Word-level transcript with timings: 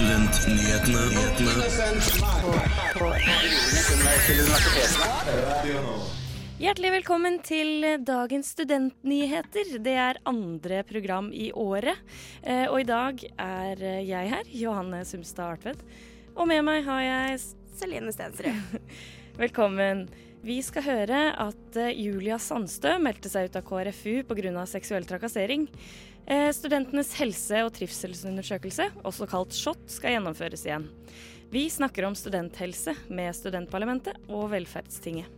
Studentnyhetene. 0.00 1.00
Hjertelig 6.56 6.92
velkommen 6.94 7.36
til 7.44 7.84
dagens 8.08 8.54
studentnyheter. 8.54 9.74
Det 9.84 9.92
er 10.00 10.20
andre 10.24 10.80
program 10.88 11.28
i 11.36 11.50
året. 11.52 12.00
Eh, 12.40 12.64
Og 12.72 12.80
i 12.80 12.88
dag 12.88 13.20
er 13.44 13.84
jeg 14.00 14.32
her, 14.32 14.48
Johanne 14.48 15.04
Sumstad 15.04 15.58
Artvedt. 15.58 15.84
Og 16.32 16.48
med 16.48 16.64
meg 16.64 16.80
har 16.88 17.04
jeg 17.04 17.38
Celine 17.76 18.08
Stensrud. 18.16 18.56
Velkommen. 19.44 20.06
Vi 20.40 20.56
skal 20.64 20.86
høre 20.86 21.16
at 21.36 21.76
eh, 21.76 21.92
Julia 22.00 22.38
Sandstø 22.40 22.94
meldte 23.02 23.28
seg 23.28 23.50
ut 23.50 23.56
av 23.58 23.64
KrFU 23.66 24.22
pga. 24.24 24.62
seksuell 24.64 25.04
trakassering. 25.04 25.66
Eh, 26.24 26.48
Studentenes 26.56 27.12
helse- 27.18 27.60
og 27.66 27.74
trivselsundersøkelse, 27.76 28.86
også 29.04 29.28
kalt 29.28 29.52
SHoT, 29.52 29.82
skal 29.92 30.14
gjennomføres 30.14 30.64
igjen. 30.64 30.86
Vi 31.52 31.66
snakker 31.68 32.06
om 32.08 32.16
studenthelse 32.16 32.94
med 33.10 33.36
Studentparlamentet 33.36 34.16
og 34.30 34.48
Velferdstinget. 34.54 35.28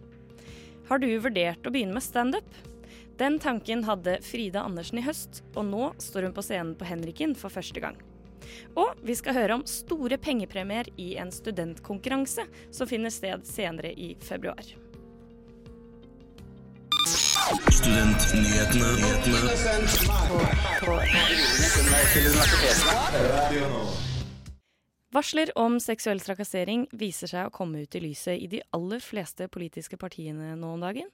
Har 0.87 1.03
du 1.03 1.09
vurdert 1.19 1.67
å 1.67 1.73
begynne 1.75 1.97
med 1.97 2.07
standup? 2.07 2.55
Den 3.19 3.41
tanken 3.43 3.83
hadde 3.89 4.21
Frida 4.23 4.63
Andersen 4.63 5.01
i 5.01 5.07
høst, 5.07 5.43
og 5.57 5.67
nå 5.67 5.91
står 5.99 6.29
hun 6.29 6.37
på 6.37 6.47
scenen 6.47 6.77
på 6.79 6.87
Henriken 6.87 7.35
for 7.35 7.51
første 7.51 7.83
gang. 7.83 7.99
Og 8.79 9.03
vi 9.03 9.19
skal 9.19 9.35
høre 9.35 9.59
om 9.59 9.67
store 9.67 10.21
pengepremier 10.23 10.95
i 11.01 11.17
en 11.19 11.35
studentkonkurranse 11.35 12.47
som 12.71 12.91
finner 12.91 13.11
sted 13.11 13.47
senere 13.49 13.91
i 13.99 14.13
februar. 14.23 14.63
Varsler 25.13 25.59
om 25.59 25.81
seksuell 25.81 26.21
trakassering 26.25 26.87
viser 26.97 27.29
seg 27.29 27.49
å 27.49 27.53
komme 27.53 27.83
ut 27.85 27.97
i 27.99 28.01
lyset 28.01 28.41
i 28.41 28.49
de 28.49 28.63
aller 28.73 29.03
fleste 29.05 29.49
politiske 29.53 29.99
partiene 30.01 30.55
nå 30.57 30.71
om 30.79 30.85
dagen. 30.85 31.11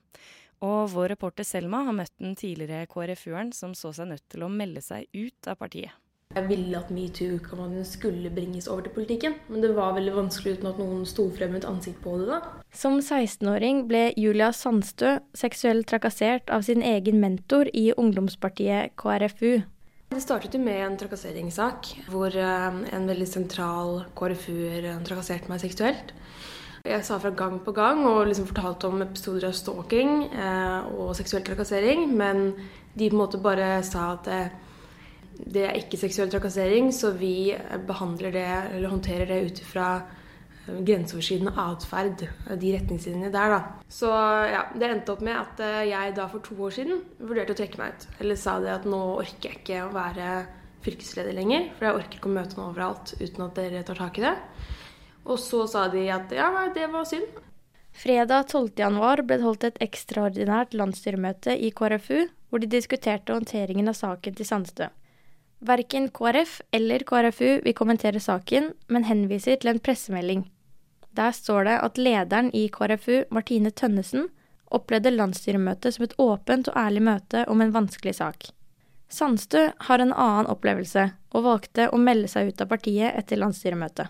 Og 0.63 0.91
vår 0.93 1.11
reporter 1.13 1.47
Selma 1.47 1.83
har 1.87 1.95
møtt 1.95 2.15
den 2.19 2.35
tidligere 2.39 2.87
KrFU-eren 2.91 3.51
som 3.55 3.75
så 3.75 3.91
seg 3.95 4.13
nødt 4.13 4.27
til 4.31 4.43
å 4.47 4.51
melde 4.51 4.83
seg 4.83 5.07
ut 5.11 5.51
av 5.51 5.59
partiet. 5.59 5.91
Jeg 6.37 6.45
ville 6.45 6.77
at 6.77 6.91
metoo-kampanjen 6.93 7.85
skulle 7.89 8.29
bringes 8.29 8.67
over 8.69 8.83
til 8.85 8.91
politikken, 8.93 9.33
men 9.49 9.63
det 9.63 9.71
var 9.73 9.95
veldig 9.95 10.11
vanskelig 10.13 10.59
uten 10.59 10.67
at 10.69 10.77
noen 10.77 10.99
sto 11.09 11.23
frem 11.33 11.55
med 11.55 11.63
et 11.63 11.65
ansikt 11.65 12.03
på 12.03 12.19
det. 12.19 12.27
da. 12.29 12.37
Som 12.69 12.99
16-åring 12.99 13.79
ble 13.89 14.03
Julia 14.13 14.51
Sandstø 14.53 15.15
seksuelt 15.33 15.89
trakassert 15.89 16.53
av 16.53 16.67
sin 16.67 16.85
egen 16.85 17.17
mentor 17.17 17.71
i 17.73 17.87
ungdomspartiet 17.97 18.93
KrFU. 19.01 19.65
Det 20.13 20.21
startet 20.21 20.53
jo 20.53 20.61
med 20.61 20.77
en 20.83 20.99
trakasseringssak 21.01 21.91
hvor 22.13 22.29
eh, 22.29 22.79
en 22.93 23.09
veldig 23.09 23.29
sentral 23.33 24.05
KrFU-er 24.13 24.85
trakasserte 25.09 25.49
meg 25.49 25.65
seksuelt. 25.65 26.13
Jeg 26.85 27.09
sa 27.09 27.17
fra 27.17 27.33
gang 27.33 27.57
på 27.65 27.73
gang 27.73 28.05
og 28.05 28.27
liksom 28.29 28.45
fortalte 28.53 28.93
om 28.93 29.01
episoder 29.01 29.49
av 29.49 29.57
stalking 29.57 30.27
eh, 30.29 30.93
og 30.93 31.15
seksuell 31.17 31.49
trakassering, 31.49 32.05
men 32.13 32.51
de 32.93 33.09
på 33.09 33.15
en 33.15 33.23
måte 33.25 33.41
bare 33.41 33.79
sa 33.81 34.11
at 34.13 34.35
det, 35.39 35.65
er 35.65 35.77
ikke 35.79 35.99
seksuell 35.99 36.31
trakassering, 36.31 36.91
så 36.95 37.13
vi 37.15 37.51
behandler 37.87 38.33
det, 38.35 38.47
eller 38.75 38.91
håndterer 38.91 39.29
det 39.29 39.39
ut 39.47 39.61
ifra 39.63 39.87
eh, 39.99 40.79
grenseoverskridende 40.85 41.55
atferd, 41.63 42.25
de 42.59 42.73
retningslinjene 42.75 43.31
der, 43.33 43.55
da. 43.55 43.89
Så 43.91 44.11
ja, 44.51 44.65
det 44.75 44.89
endte 44.89 45.15
opp 45.15 45.25
med 45.25 45.39
at 45.39 45.63
eh, 45.65 45.89
jeg 45.91 46.15
da 46.19 46.29
for 46.31 46.45
to 46.45 46.57
år 46.67 46.75
siden 46.75 47.03
vurderte 47.23 47.55
å 47.55 47.59
trekke 47.61 47.81
meg 47.81 47.95
ut. 47.95 48.07
Eller 48.19 48.39
sa 48.39 48.59
det 48.63 48.73
at 48.75 48.87
nå 48.89 49.01
orker 49.17 49.51
jeg 49.51 49.61
ikke 49.61 49.83
å 49.87 49.93
være 49.95 50.31
fylkesleder 50.83 51.35
lenger, 51.35 51.69
for 51.75 51.89
jeg 51.89 52.01
orker 52.01 52.19
ikke 52.19 52.31
å 52.31 52.37
møte 52.37 52.59
noen 52.59 52.71
overalt 52.71 53.15
uten 53.19 53.45
at 53.45 53.57
dere 53.59 53.85
tar 53.87 53.99
tak 53.99 54.19
i 54.19 54.27
det. 54.27 54.35
Og 55.29 55.39
så 55.41 55.65
sa 55.69 55.87
de 55.91 56.07
at 56.11 56.31
ja, 56.33 56.49
det 56.75 56.87
var 56.91 57.07
synd. 57.07 57.27
Fredag 57.99 58.53
12.1 58.53 59.25
ble 59.27 59.35
det 59.35 59.43
holdt 59.43 59.65
et 59.67 59.81
ekstraordinært 59.83 60.75
landsstyremøte 60.77 61.55
i 61.57 61.71
KrFU, 61.75 62.29
hvor 62.49 62.61
de 62.61 62.69
diskuterte 62.71 63.35
håndteringen 63.35 63.91
av 63.91 63.97
saken 63.97 64.37
til 64.37 64.47
Sandstø. 64.47 64.87
Verken 65.59 66.07
KrF 66.09 66.61
eller 66.71 67.03
KrFU 67.03 67.59
vil 67.65 67.75
kommentere 67.75 68.19
saken, 68.23 68.71
men 68.87 69.03
henviser 69.03 69.59
til 69.59 69.73
en 69.73 69.81
pressemelding. 69.83 70.45
Der 71.11 71.33
står 71.35 71.65
det 71.67 71.79
at 71.83 71.97
lederen 71.99 72.51
i 72.55 72.69
KrFU, 72.71 73.25
Martine 73.29 73.71
Tønnesen, 73.71 74.29
opplevde 74.71 75.11
landsstyremøtet 75.11 75.95
som 75.95 76.05
et 76.05 76.15
åpent 76.21 76.69
og 76.71 76.77
ærlig 76.79 77.03
møte 77.03 77.43
om 77.51 77.59
en 77.61 77.73
vanskelig 77.75 78.15
sak. 78.21 78.47
Sandstø 79.09 79.65
har 79.89 79.99
en 79.99 80.13
annen 80.13 80.47
opplevelse, 80.47 81.09
og 81.33 81.43
valgte 81.43 81.89
å 81.89 81.99
melde 81.99 82.29
seg 82.31 82.53
ut 82.53 82.61
av 82.63 82.69
partiet 82.69 83.17
etter 83.17 83.41
landsstyremøtet. 83.41 84.07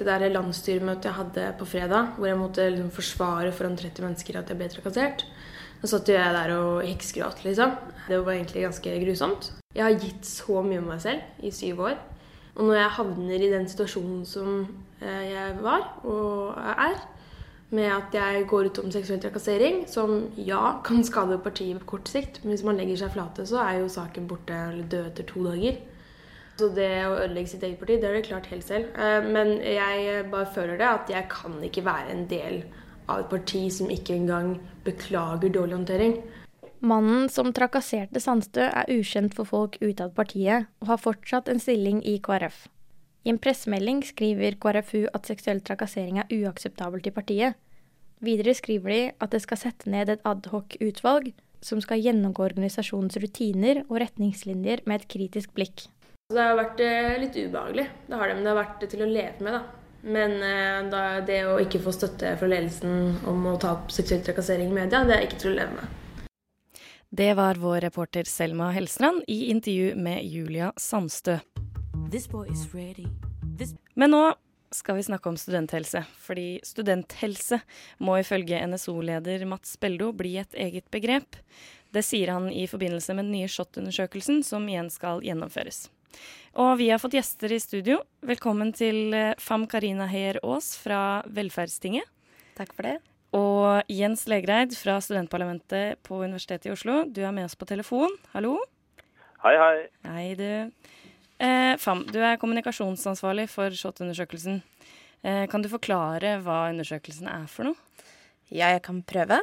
Det 0.00 0.08
der 0.08 0.32
landsstyremøtet 0.32 1.10
jeg 1.10 1.18
hadde 1.18 1.46
på 1.60 1.68
fredag, 1.68 2.14
hvor 2.16 2.26
jeg 2.30 2.40
måtte 2.40 2.66
liksom 2.66 2.90
forsvare 2.96 3.52
foran 3.52 3.76
30 3.76 4.06
mennesker 4.08 4.40
at 4.40 4.50
jeg 4.50 4.58
ble 4.58 4.70
trakassert, 4.72 5.26
da 5.80 5.88
satt 5.88 6.08
jo 6.10 6.16
jeg 6.16 6.34
der 6.36 6.52
og 6.58 6.82
heksgråt, 6.84 7.44
liksom. 7.46 7.72
Det 8.08 8.18
var 8.20 8.34
egentlig 8.34 8.66
ganske 8.66 8.96
grusomt. 9.04 9.52
Jeg 9.74 9.84
har 9.86 10.00
gitt 10.02 10.26
så 10.26 10.60
mye 10.66 10.80
av 10.82 10.88
meg 10.90 11.00
selv 11.00 11.46
i 11.46 11.52
syv 11.54 11.84
år. 11.86 11.96
Og 12.56 12.66
når 12.66 12.76
jeg 12.80 12.94
havner 12.98 13.44
i 13.46 13.52
den 13.52 13.68
situasjonen 13.70 14.24
som 14.28 14.50
eh, 15.00 15.24
jeg 15.30 15.56
var 15.62 15.86
og 16.04 16.58
er, 16.58 16.98
med 17.70 17.86
at 17.94 18.16
jeg 18.18 18.48
går 18.50 18.66
ut 18.66 18.80
om 18.82 18.90
seksuell 18.90 19.20
trakassering, 19.22 19.84
som 19.88 20.26
ja, 20.36 20.80
kan 20.84 21.04
skade 21.06 21.38
partiet 21.38 21.78
på 21.84 21.92
kort 21.94 22.10
sikt, 22.10 22.42
men 22.42 22.52
hvis 22.52 22.66
man 22.66 22.80
legger 22.80 23.04
seg 23.04 23.14
flate, 23.14 23.46
så 23.46 23.62
er 23.62 23.78
jo 23.78 23.92
saken 23.92 24.26
borte 24.28 24.56
eller 24.72 24.90
død 24.90 25.06
etter 25.12 25.28
to 25.28 25.44
dager. 25.46 25.78
Så 26.58 26.68
det 26.76 26.90
å 27.06 27.14
ødelegge 27.14 27.54
sitt 27.54 27.62
eget 27.64 27.78
parti, 27.80 27.96
det 27.96 28.10
har 28.10 28.18
de 28.18 28.26
klart 28.26 28.50
helt 28.50 28.66
selv. 28.66 28.90
Eh, 28.98 29.22
Men 29.24 29.54
jeg 29.64 30.26
bare 30.34 30.50
føler 30.52 30.76
det 30.76 30.90
at 30.90 31.14
jeg 31.14 31.30
kan 31.32 31.56
ikke 31.64 31.86
være 31.86 32.12
en 32.12 32.26
del 32.28 32.64
av 32.66 32.79
et 33.18 33.30
parti 33.30 33.64
som 33.74 33.90
ikke 33.90 34.14
engang 34.14 34.54
beklager 34.86 35.50
dårlig 35.50 35.80
håndtering. 35.80 36.14
Mannen 36.80 37.26
som 37.28 37.50
trakasserte 37.52 38.22
Sandstø 38.22 38.62
er 38.64 38.88
ukjent 38.88 39.34
for 39.36 39.44
folk 39.44 39.76
utad 39.82 40.14
partiet, 40.16 40.70
og 40.80 40.94
har 40.94 41.02
fortsatt 41.02 41.50
en 41.52 41.60
stilling 41.60 42.00
i 42.08 42.16
KrF. 42.24 42.68
I 43.26 43.34
en 43.34 43.40
pressemelding 43.42 44.00
skriver 44.08 44.56
KrFU 44.62 45.04
at 45.12 45.28
seksuell 45.28 45.60
trakassering 45.60 46.22
er 46.22 46.30
uakseptabelt 46.32 47.10
i 47.10 47.12
partiet. 47.12 47.58
Videre 48.24 48.54
skriver 48.56 48.94
de 48.94 49.00
at 49.20 49.34
det 49.34 49.42
skal 49.44 49.60
sette 49.60 49.92
ned 49.92 50.08
et 50.08 50.24
adhoc-utvalg 50.28 51.32
som 51.64 51.80
skal 51.84 52.00
gjennomgå 52.00 52.46
organisasjonens 52.46 53.18
rutiner 53.20 53.82
og 53.88 53.98
retningslinjer 54.00 54.86
med 54.88 55.02
et 55.02 55.10
kritisk 55.12 55.52
blikk. 55.56 55.84
Det 56.30 56.40
har 56.40 56.56
vært 56.56 56.80
eh, 56.84 57.18
litt 57.20 57.36
ubehagelig, 57.36 57.86
det 58.06 58.16
har 58.16 58.30
det, 58.30 58.38
men 58.38 58.46
det 58.46 58.52
har 58.52 58.60
vært 58.60 58.84
til 58.88 59.04
å 59.04 59.08
leve 59.10 59.44
med, 59.44 59.56
da. 59.58 59.79
Men 60.02 60.36
eh, 60.42 60.90
da, 60.90 61.02
det 61.26 61.42
å 61.48 61.58
ikke 61.60 61.82
få 61.84 61.92
støtte 61.92 62.32
fra 62.40 62.48
ledelsen 62.48 63.18
om 63.28 63.48
å 63.50 63.56
ta 63.60 63.74
opp 63.76 63.92
seksuell 63.92 64.22
trakassering 64.24 64.70
i 64.72 64.78
media, 64.82 65.02
det 65.04 65.16
er 65.16 65.26
ikke 65.26 65.40
til 65.42 65.52
å 65.52 65.58
leve 65.58 65.76
med. 65.76 65.96
Det 67.10 67.32
var 67.34 67.58
vår 67.58 67.80
reporter 67.88 68.28
Selma 68.30 68.70
Hellstrand 68.70 69.24
i 69.26 69.50
intervju 69.50 69.96
med 69.98 70.22
Julia 70.24 70.70
Sandstø. 70.78 71.40
Men 73.98 74.14
nå 74.14 74.22
skal 74.70 74.96
vi 74.96 75.02
snakke 75.02 75.28
om 75.28 75.36
studenthelse, 75.36 76.04
fordi 76.22 76.60
studenthelse 76.62 77.58
må 77.98 78.20
ifølge 78.22 78.62
NSO-leder 78.70 79.42
Mats 79.50 79.74
Beldo 79.82 80.12
bli 80.14 80.36
et 80.38 80.54
eget 80.54 80.86
begrep. 80.94 81.40
Det 81.90 82.04
sier 82.06 82.30
han 82.30 82.46
i 82.54 82.68
forbindelse 82.70 83.16
med 83.18 83.26
den 83.26 83.34
nye 83.34 83.50
SHoT-undersøkelsen 83.50 84.44
som 84.46 84.68
igjen 84.70 84.90
skal 84.94 85.24
gjennomføres. 85.26 85.88
Og 86.58 86.72
vi 86.80 86.88
har 86.90 86.98
fått 86.98 87.14
gjester 87.14 87.52
i 87.54 87.60
studio. 87.62 88.00
Velkommen 88.26 88.72
til 88.74 89.14
eh, 89.14 89.36
Fam 89.38 89.68
Karina 89.70 90.08
Heier 90.10 90.40
Aas 90.42 90.72
fra 90.80 91.20
Velferdstinget. 91.30 92.08
Takk 92.58 92.74
for 92.74 92.88
det. 92.88 92.96
Og 93.36 93.92
Jens 93.92 94.24
Legreid 94.30 94.74
fra 94.74 94.96
studentparlamentet 94.98 96.00
på 96.06 96.18
Universitetet 96.24 96.66
i 96.66 96.74
Oslo. 96.74 97.04
Du 97.06 97.22
er 97.22 97.34
med 97.34 97.46
oss 97.46 97.54
på 97.54 97.68
telefon. 97.70 98.16
Hallo. 98.34 98.56
Hei, 99.44 99.54
hei. 99.56 99.76
Hei, 100.10 100.26
du. 100.34 100.48
Eh, 101.40 101.76
Fam, 101.80 102.02
du 102.10 102.18
er 102.18 102.40
kommunikasjonsansvarlig 102.42 103.46
for 103.52 103.70
SHoT-undersøkelsen. 103.70 104.58
Eh, 105.22 105.46
kan 105.52 105.62
du 105.62 105.70
forklare 105.72 106.34
hva 106.44 106.66
undersøkelsen 106.72 107.30
er 107.30 107.46
for 107.48 107.70
noe? 107.70 107.78
Ja, 108.50 108.72
jeg 108.74 108.82
kan 108.82 108.98
prøve. 109.06 109.38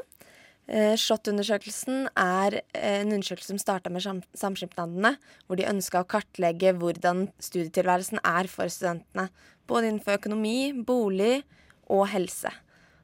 Eh, 0.67 0.97
SHoT-undersøkelsen 0.99 2.09
er 2.19 2.59
eh, 2.75 2.99
en 2.99 3.13
undersøkelse 3.15 3.53
som 3.53 3.59
starta 3.61 3.91
med 3.93 4.03
sam 4.03 4.19
samskipnadene, 4.35 5.13
hvor 5.47 5.59
de 5.59 5.67
ønska 5.69 6.01
å 6.03 6.09
kartlegge 6.11 6.73
hvordan 6.75 7.29
studietilværelsen 7.39 8.19
er 8.19 8.49
for 8.51 8.67
studentene. 8.71 9.29
Både 9.67 9.87
innenfor 9.87 10.19
økonomi, 10.19 10.73
bolig 10.87 11.45
og 11.87 12.09
helse. 12.11 12.51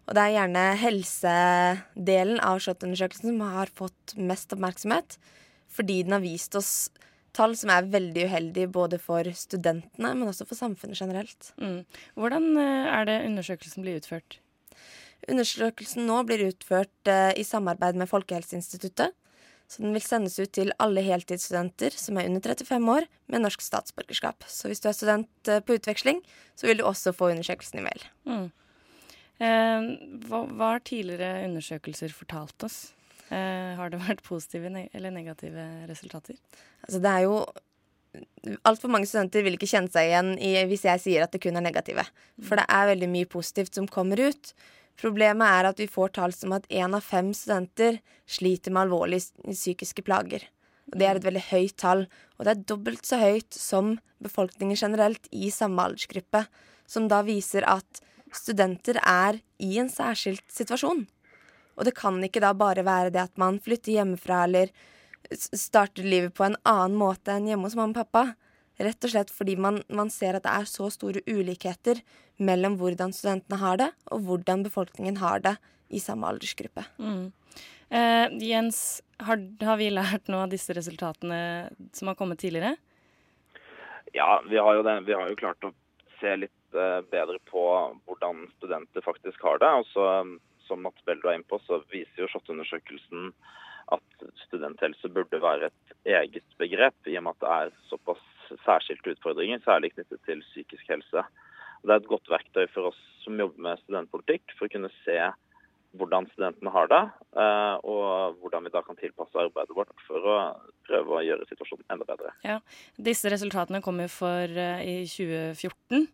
Og 0.03 0.17
det 0.17 0.25
er 0.25 0.35
gjerne 0.35 0.65
helsedelen 0.81 2.43
av 2.43 2.59
SHoT-undersøkelsen 2.59 3.31
som 3.31 3.55
har 3.55 3.71
fått 3.71 4.17
mest 4.19 4.51
oppmerksomhet, 4.51 5.15
fordi 5.71 6.01
den 6.03 6.17
har 6.17 6.23
vist 6.25 6.59
oss 6.59 6.73
tall 7.33 7.55
som 7.57 7.71
er 7.73 7.87
veldig 7.89 8.27
uheldige 8.27 8.69
både 8.75 8.99
for 9.01 9.27
studentene, 9.37 10.11
men 10.13 10.27
også 10.27 10.45
for 10.49 10.59
samfunnet 10.59 10.99
generelt. 10.99 11.53
Mm. 11.55 11.85
Hvordan 12.19 12.51
eh, 12.59 12.91
er 12.99 13.07
det 13.07 13.21
undersøkelsen 13.29 13.87
blir 13.87 14.03
utført? 14.03 14.42
Undersøkelsen 15.31 16.07
nå 16.07 16.21
blir 16.27 16.47
utført 16.49 17.11
eh, 17.11 17.31
i 17.39 17.45
samarbeid 17.47 17.99
med 17.99 18.09
Folkehelseinstituttet, 18.11 19.13
Så 19.67 19.81
den 19.81 19.93
vil 19.95 20.03
sendes 20.03 20.35
ut 20.39 20.51
til 20.53 20.73
alle 20.83 21.01
heltidsstudenter 21.01 21.95
som 21.97 22.17
er 22.17 22.27
under 22.29 22.41
35 22.41 22.89
år 22.91 23.07
med 23.31 23.41
norsk 23.41 23.61
statsborgerskap. 23.61 24.43
Så 24.47 24.67
hvis 24.67 24.83
du 24.83 24.89
er 24.89 24.97
student 24.97 25.49
eh, 25.49 25.63
på 25.63 25.77
utveksling, 25.79 26.19
så 26.55 26.67
vil 26.67 26.77
du 26.77 26.83
også 26.83 27.13
få 27.15 27.31
undersøkelsen 27.31 27.79
i 27.79 27.85
mail. 27.87 28.03
Mm. 28.27 28.51
Eh, 29.39 29.87
hva, 30.27 30.43
hva, 30.45 30.73
har 30.75 30.83
tidligere 30.85 31.47
undersøkelser 31.47 32.13
fortalt 32.13 32.67
oss? 32.67 32.93
Eh, 33.33 33.73
har 33.79 33.89
det 33.89 34.01
vært 34.03 34.23
positive 34.25 34.69
ne 34.69 34.87
eller 34.93 35.13
negative 35.15 35.65
resultater? 35.89 36.37
Altså 36.83 36.99
det 37.03 37.13
er 37.13 37.29
jo 37.29 37.45
Altfor 38.67 38.91
mange 38.93 39.07
studenter 39.09 39.41
vil 39.41 39.55
ikke 39.57 39.65
kjenne 39.71 39.89
seg 39.89 40.11
igjen 40.11 40.27
i, 40.37 40.51
hvis 40.69 40.83
jeg 40.85 41.01
sier 41.01 41.23
at 41.25 41.31
det 41.33 41.39
kun 41.41 41.55
er 41.57 41.63
negative. 41.65 42.03
For 42.45 42.59
det 42.59 42.67
er 42.69 42.91
veldig 42.91 43.07
mye 43.09 43.25
positivt 43.25 43.73
som 43.73 43.87
kommer 43.89 44.21
ut. 44.21 44.51
Problemet 44.99 45.47
er 45.47 45.69
at 45.69 45.79
vi 45.81 45.89
får 45.89 46.13
tall 46.17 46.33
som 46.35 46.53
at 46.55 46.67
én 46.69 46.93
av 46.95 47.05
fem 47.05 47.31
studenter 47.35 47.99
sliter 48.29 48.73
med 48.73 48.85
alvorlige 48.85 49.53
psykiske 49.53 50.05
plager. 50.05 50.45
Og 50.91 50.99
Det 50.99 51.07
er 51.07 51.17
et 51.17 51.25
veldig 51.25 51.45
høyt 51.49 51.77
tall, 51.77 52.05
og 52.37 52.45
det 52.45 52.51
er 52.51 52.65
dobbelt 52.69 53.05
så 53.05 53.17
høyt 53.17 53.53
som 53.55 53.97
befolkningen 54.23 54.77
generelt 54.77 55.27
i 55.31 55.49
samme 55.49 55.81
aldersgruppe, 55.81 56.45
som 56.85 57.07
da 57.07 57.23
viser 57.25 57.65
at 57.65 58.03
studenter 58.33 58.99
er 59.01 59.39
i 59.59 59.77
en 59.81 59.89
særskilt 59.89 60.45
situasjon. 60.51 61.05
Og 61.77 61.87
det 61.87 61.95
kan 61.97 62.19
ikke 62.23 62.43
da 62.43 62.53
bare 62.53 62.85
være 62.85 63.13
det 63.13 63.23
at 63.23 63.37
man 63.41 63.59
flytter 63.63 63.97
hjemmefra 63.97 64.43
eller 64.45 64.73
starter 65.33 66.05
livet 66.05 66.35
på 66.37 66.45
en 66.45 66.57
annen 66.67 66.97
måte 66.99 67.33
enn 67.33 67.47
hjemme 67.49 67.69
hos 67.69 67.77
mamma 67.79 67.95
og 67.95 68.03
pappa. 68.03 68.25
Rett 68.83 69.05
og 69.05 69.13
slett 69.13 69.31
fordi 69.33 69.55
man, 69.59 69.81
man, 69.93 70.11
ser 70.13 70.37
at 70.37 70.45
det 70.45 70.53
er 70.53 70.69
så 70.69 70.89
store 70.93 71.23
ulikheter 71.29 72.01
mellom 72.43 72.77
hvordan 72.79 73.13
studentene 73.15 73.59
har 73.61 73.79
det, 73.79 73.91
og 74.11 74.25
hvordan 74.27 74.65
befolkningen 74.65 75.19
har 75.21 75.43
det 75.45 75.55
i 75.93 76.01
samme 76.01 76.27
aldersgruppe. 76.29 76.85
Mm. 76.97 77.31
Eh, 77.93 78.25
Jens, 78.41 79.03
har, 79.21 79.41
har, 79.61 79.77
vi 79.77 79.91
lært 79.93 80.31
noe 80.31 80.47
av 80.47 80.53
disse 80.53 80.73
resultatene 80.73 81.69
som 81.93 82.09
har 82.09 82.17
kommet 82.19 82.41
tidligere? 82.41 82.75
Ja, 84.13 84.41
vi 84.49 84.57
har 84.57 84.77
jo, 84.77 84.85
det, 84.85 84.99
vi 85.07 85.15
har 85.17 85.29
jo 85.29 85.37
klart 85.37 85.67
å 85.67 85.73
se 86.19 86.35
litt 86.37 86.77
eh, 86.77 86.99
bedre 87.13 87.39
på 87.49 87.63
hvordan 88.07 88.47
studenter 88.57 89.05
faktisk 89.05 89.41
har 89.45 89.61
det. 89.61 89.71
Og 89.81 89.89
så, 89.93 90.07
som 90.67 90.83
Mats 90.85 91.05
Beldo 91.05 91.29
er 91.29 91.39
inne 91.39 91.49
på, 91.49 91.61
så 91.67 91.83
viser 91.93 92.25
jo 92.25 92.31
SHoT-undersøkelsen 92.33 93.31
at 93.93 94.27
studenthelse 94.45 95.09
burde 95.11 95.41
være 95.43 95.69
et 95.69 96.13
eget 96.15 96.57
begrep, 96.57 96.95
i 97.05 97.17
og 97.19 97.25
med 97.25 97.35
at 97.35 97.43
det 97.43 97.55
er 97.57 97.73
såpass 97.89 98.21
særskilte 98.65 99.15
utfordringer, 99.15 99.61
særlig 99.65 99.93
knyttet 99.93 100.21
til 100.27 100.43
psykisk 100.49 100.89
helse. 100.89 101.23
Og 101.81 101.89
det 101.89 101.95
er 101.95 102.01
et 102.01 102.11
godt 102.11 102.29
verktøy 102.31 102.67
for 102.73 102.91
oss 102.91 102.99
som 103.23 103.39
jobber 103.39 103.65
med 103.65 103.81
studentpolitikk, 103.83 104.55
for 104.57 104.67
å 104.67 104.73
kunne 104.73 104.91
se 105.03 105.17
hvordan 105.99 106.25
studentene 106.31 106.71
har 106.73 106.87
det, 106.89 107.01
eh, 107.37 107.75
og 107.85 108.39
hvordan 108.41 108.65
vi 108.65 108.71
da 108.73 108.81
kan 108.85 108.97
tilpasse 108.97 109.37
arbeidet 109.37 109.75
vårt 109.77 109.91
for 110.07 110.25
å 110.25 110.37
prøve 110.87 111.19
å 111.19 111.25
gjøre 111.25 111.45
situasjonen 111.49 111.85
enda 111.93 112.07
bedre. 112.07 112.33
Ja, 112.45 112.59
Disse 112.97 113.29
resultatene 113.29 113.83
kom 113.85 114.01
jo 114.01 114.09
for 114.11 114.49
uh, 114.57 114.81
i 114.81 115.03
2014. 115.05 116.07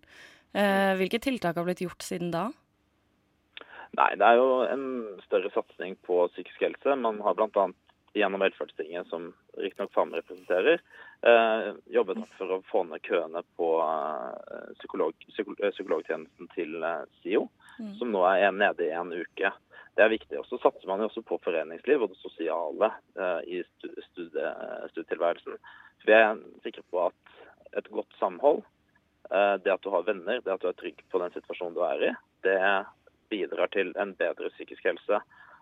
Uh, 0.50 0.98
hvilke 1.00 1.22
tiltak 1.24 1.56
har 1.56 1.68
blitt 1.68 1.84
gjort 1.86 2.04
siden 2.04 2.34
da? 2.34 2.50
Nei, 3.98 4.12
Det 4.20 4.26
er 4.26 4.38
jo 4.38 4.50
en 4.68 4.86
større 5.26 5.52
satsing 5.54 5.96
på 6.06 6.26
psykisk 6.36 6.68
helse. 6.68 6.96
Man 7.00 7.22
har 7.26 7.38
bl.a. 7.38 7.70
gjennom 8.18 8.44
Velferdstinget, 8.44 9.08
som 9.10 9.32
riktignok 9.58 9.96
FAM 9.96 10.14
representerer, 10.18 10.84
eh, 11.22 11.70
jobbet 11.94 12.22
for 12.38 12.54
å 12.56 12.62
få 12.70 12.84
ned 12.88 13.04
køene 13.06 13.44
på 13.60 13.70
eh, 13.84 14.74
psykolog, 14.80 15.16
psykolog, 15.28 15.64
eh, 15.64 15.74
psykologtjenesten 15.76 16.52
til 16.56 16.78
eh, 16.84 17.04
SIO, 17.22 17.48
mm. 17.80 17.96
som 18.00 18.14
nå 18.14 18.24
er 18.32 18.54
nede 18.56 18.88
i 18.88 18.94
en 18.96 19.14
uke. 19.14 19.52
Det 19.98 20.06
er 20.06 20.14
viktig. 20.14 20.38
Og 20.40 20.48
Så 20.48 20.60
satser 20.64 20.88
man 20.88 21.04
jo 21.04 21.10
også 21.10 21.26
på 21.28 21.40
foreningsliv 21.44 22.06
og 22.06 22.14
det 22.14 22.22
sosiale 22.22 22.92
eh, 23.20 23.42
i 23.60 23.64
studie, 24.10 24.54
studietilværelsen. 24.94 25.60
Vi 26.08 26.16
er 26.16 26.40
sikre 26.64 26.86
på 26.92 27.10
at 27.10 27.36
et 27.78 27.90
godt 27.94 28.16
samhold, 28.20 28.64
eh, 29.32 29.56
det 29.64 29.76
at 29.76 29.84
du 29.84 29.92
har 29.94 30.08
venner, 30.08 30.40
det 30.46 30.56
at 30.56 30.64
du 30.64 30.72
er 30.72 30.80
trygg 30.80 31.04
på 31.12 31.22
den 31.22 31.36
situasjonen 31.36 31.76
du 31.76 31.84
er 31.86 32.08
i, 32.12 32.16
det 32.48 32.62
bidrar 33.30 33.70
til 33.76 33.92
en 34.00 34.16
bedre 34.18 34.50
psykisk 34.56 34.88
helse. 34.88 35.20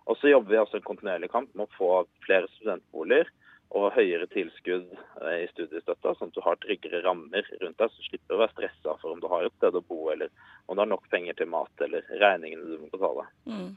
Og 0.08 0.16
så 0.22 0.30
jobber 0.30 0.54
vi 0.54 0.60
også 0.62 0.80
en 0.80 0.88
kontinuerlig 0.88 1.28
kamp 1.34 1.50
med 1.58 1.66
å 1.66 1.76
få 1.76 1.90
flere 2.24 2.48
studentboliger 2.54 3.28
og 3.76 3.90
høyere 3.98 4.28
tilskudd 4.32 4.88
eh, 4.94 5.42
i 5.44 5.50
studiestøtta, 5.52 6.14
sånn 6.16 6.32
at 6.32 6.38
du 6.38 6.44
har 6.46 6.60
tryggere 6.64 7.02
rammer 7.04 7.50
rundt 7.62 7.82
deg, 7.82 7.92
så 7.92 8.04
du 8.04 8.08
slipper 8.08 8.38
å 8.38 8.42
være 8.44 8.56
stressa 8.56 8.96
for 9.02 9.16
om 9.16 9.24
du 9.24 9.28
har 9.32 9.48
et 9.48 9.58
sted 9.58 9.76
å 9.76 9.84
bo, 9.84 10.08
eller 10.14 10.32
om 10.68 10.78
du 10.78 10.84
har 10.84 10.90
nok 10.94 11.10
penger 11.12 11.38
til 11.38 11.52
mat 11.52 11.84
eller 11.84 12.08
regningene 12.22 12.64
du 12.64 12.80
må 12.86 12.90
betale. 12.94 13.28
Mm. 13.50 13.76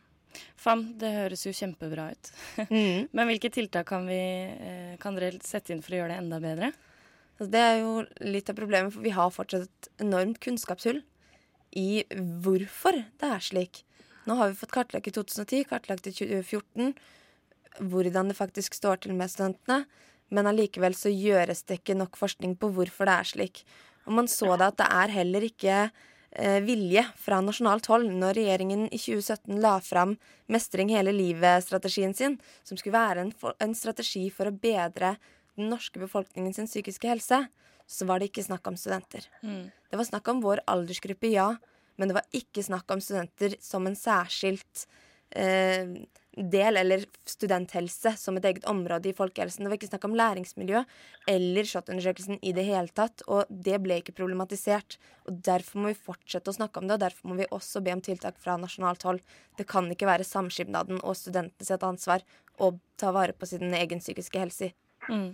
Fam, 0.60 0.84
det 1.00 1.10
høres 1.16 1.42
jo 1.46 1.54
kjempebra 1.56 2.10
ut. 2.14 2.32
Mm. 2.70 3.08
Men 3.16 3.30
hvilke 3.30 3.50
tiltak 3.50 3.88
kan, 3.90 4.06
vi, 4.06 4.20
eh, 4.20 4.94
kan 5.02 5.16
dere 5.18 5.42
sette 5.42 5.74
inn 5.74 5.82
for 5.82 5.96
å 5.96 6.02
gjøre 6.02 6.14
det 6.14 6.22
enda 6.22 6.40
bedre? 6.42 6.72
Altså, 7.40 7.50
det 7.50 7.62
er 7.64 7.78
jo 7.80 7.94
litt 8.30 8.50
av 8.52 8.58
problemet, 8.58 8.94
for 8.94 9.02
vi 9.02 9.14
har 9.16 9.32
fortsatt 9.34 9.64
et 9.66 9.88
enormt 10.04 10.38
kunnskapshull 10.44 11.00
i 11.78 12.04
hvorfor 12.44 12.98
det 13.18 13.30
er 13.30 13.42
slik. 13.42 13.82
Nå 14.28 14.36
har 14.38 14.50
vi 14.50 14.58
fått 14.60 14.74
kartlagt 14.74 15.08
i 15.08 15.14
2010, 15.16 15.64
kartlagt 15.70 16.06
i 16.10 16.12
2014, 16.14 16.92
hvordan 17.78 18.30
det 18.30 18.38
faktisk 18.38 18.74
står 18.74 19.04
til 19.04 19.14
med 19.18 19.30
studentene. 19.32 19.84
Men 20.30 20.46
allikevel 20.46 20.94
så 20.94 21.10
gjøres 21.10 21.64
det 21.66 21.80
ikke 21.80 21.98
nok 21.98 22.18
forskning 22.18 22.54
på 22.58 22.70
hvorfor 22.74 23.08
det 23.08 23.16
er 23.16 23.30
slik. 23.32 23.64
Og 24.06 24.14
man 24.18 24.30
så 24.30 24.56
da 24.56 24.70
at 24.70 24.78
det 24.78 24.88
er 24.90 25.14
heller 25.14 25.46
ikke 25.46 25.76
eh, 25.86 26.60
vilje 26.64 27.02
fra 27.18 27.40
nasjonalt 27.44 27.90
hold 27.90 28.08
når 28.10 28.38
regjeringen 28.38 28.86
i 28.88 28.98
2017 28.98 29.58
la 29.62 29.76
fram 29.84 30.16
Mestring 30.50 30.90
hele 30.94 31.12
livet-strategien 31.14 32.14
sin, 32.16 32.38
som 32.66 32.78
skulle 32.78 32.96
være 32.96 33.26
en, 33.26 33.34
en 33.62 33.74
strategi 33.78 34.28
for 34.34 34.50
å 34.50 34.54
bedre 34.54 35.16
den 35.58 35.70
norske 35.70 36.00
befolkningen 36.02 36.54
sin 36.56 36.70
psykiske 36.70 37.10
helse 37.10 37.44
så 37.90 38.06
var 38.06 38.20
det 38.20 38.30
ikke 38.30 38.46
snakk 38.46 38.68
om 38.70 38.78
studenter. 38.78 39.26
Mm. 39.42 39.66
Det 39.90 39.98
var 39.98 40.06
snakk 40.06 40.28
om 40.30 40.42
vår 40.44 40.62
aldersgruppe, 40.70 41.32
ja, 41.32 41.48
men 41.98 42.10
det 42.10 42.16
var 42.20 42.36
ikke 42.36 42.62
snakk 42.62 42.90
om 42.94 43.02
studenter 43.02 43.56
som 43.62 43.88
en 43.88 43.98
særskilt 43.98 44.84
eh, 45.34 45.90
del, 46.48 46.78
eller 46.80 47.04
studenthelse 47.28 48.14
som 48.18 48.38
et 48.38 48.46
eget 48.48 48.66
område 48.68 49.10
i 49.10 49.16
folkehelsen. 49.16 49.64
Det 49.64 49.70
var 49.72 49.78
ikke 49.78 49.90
snakk 49.90 50.06
om 50.08 50.16
læringsmiljø 50.18 50.82
eller 51.28 51.68
SHoT-undersøkelsen 51.68 52.40
i 52.46 52.52
det 52.56 52.64
hele 52.68 52.92
tatt, 52.96 53.24
og 53.28 53.50
det 53.50 53.80
ble 53.84 54.00
ikke 54.00 54.16
problematisert. 54.16 54.96
Og 55.28 55.40
Derfor 55.50 55.82
må 55.82 55.92
vi 55.92 55.98
fortsette 56.08 56.52
å 56.52 56.56
snakke 56.56 56.80
om 56.80 56.88
det, 56.88 56.96
og 56.96 57.04
derfor 57.04 57.30
må 57.30 57.40
vi 57.40 57.50
også 57.52 57.82
be 57.84 57.94
om 57.96 58.02
tiltak 58.04 58.38
fra 58.40 58.56
nasjonalt 58.60 59.04
hold. 59.08 59.20
Det 59.58 59.68
kan 59.68 59.90
ikke 59.92 60.08
være 60.08 60.28
samskipnaden 60.28 61.02
og 61.02 61.18
studentene 61.18 61.66
sitt 61.66 61.84
ansvar 61.86 62.24
å 62.60 62.72
ta 63.00 63.12
vare 63.16 63.36
på 63.36 63.48
sin 63.48 63.74
egen 63.76 64.02
psykiske 64.02 64.40
helse. 64.40 64.72
Mm. 65.08 65.30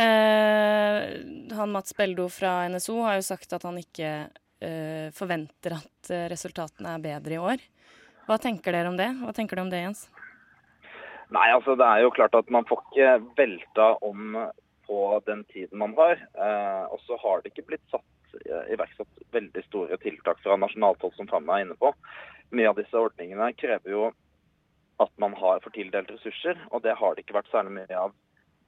Eh, 0.00 1.08
han 1.56 1.74
Mats 1.74 1.96
Beldo 1.98 2.28
fra 2.32 2.62
NSO 2.70 3.00
har 3.08 3.18
jo 3.18 3.26
sagt 3.26 3.52
at 3.56 3.66
han 3.66 3.78
ikke 3.80 4.14
eh, 4.62 5.10
forventer 5.14 5.76
at 5.80 6.14
resultatene 6.30 6.94
er 6.94 7.06
bedre 7.10 7.36
i 7.36 7.42
år. 7.42 7.68
Hva 8.30 8.36
tenker 8.38 8.70
dere 8.70 8.86
om 8.86 8.94
det? 8.94 9.08
Hva 9.18 9.32
tenker 9.34 9.58
du 9.58 9.64
om 9.64 9.70
det, 9.72 9.80
Jens? 9.82 10.04
Nei, 11.34 11.48
altså 11.50 11.74
Det 11.74 11.86
er 11.86 12.04
jo 12.04 12.12
klart 12.14 12.36
at 12.38 12.50
man 12.54 12.66
får 12.68 12.84
ikke 12.84 13.14
velta 13.40 13.86
om 14.06 14.36
på 14.86 15.00
den 15.26 15.42
tiden 15.50 15.82
man 15.82 15.96
har. 15.98 16.22
Eh, 16.38 16.84
og 16.94 17.02
så 17.06 17.18
har 17.22 17.42
det 17.42 17.50
ikke 17.50 17.66
blitt 17.72 17.82
satt 17.90 18.36
eh, 18.38 18.70
iverksatt 18.76 19.24
veldig 19.34 19.64
store 19.66 19.98
tiltak 20.02 20.38
fra 20.44 20.54
nasjonalt 20.62 21.02
som 21.16 21.30
Fanny 21.30 21.50
er 21.56 21.64
inne 21.66 21.78
på. 21.78 21.90
Mye 22.54 22.70
av 22.70 22.78
disse 22.78 23.02
ordningene 23.02 23.50
krever 23.58 23.96
jo 23.96 24.04
at 25.02 25.12
man 25.22 25.34
har 25.34 25.62
fortildelt 25.64 26.10
ressurser, 26.14 26.58
og 26.70 26.84
det 26.86 26.94
har 27.02 27.14
det 27.16 27.24
ikke 27.24 27.38
vært 27.40 27.50
særlig 27.50 27.80
mye 27.80 27.98
av 27.98 28.14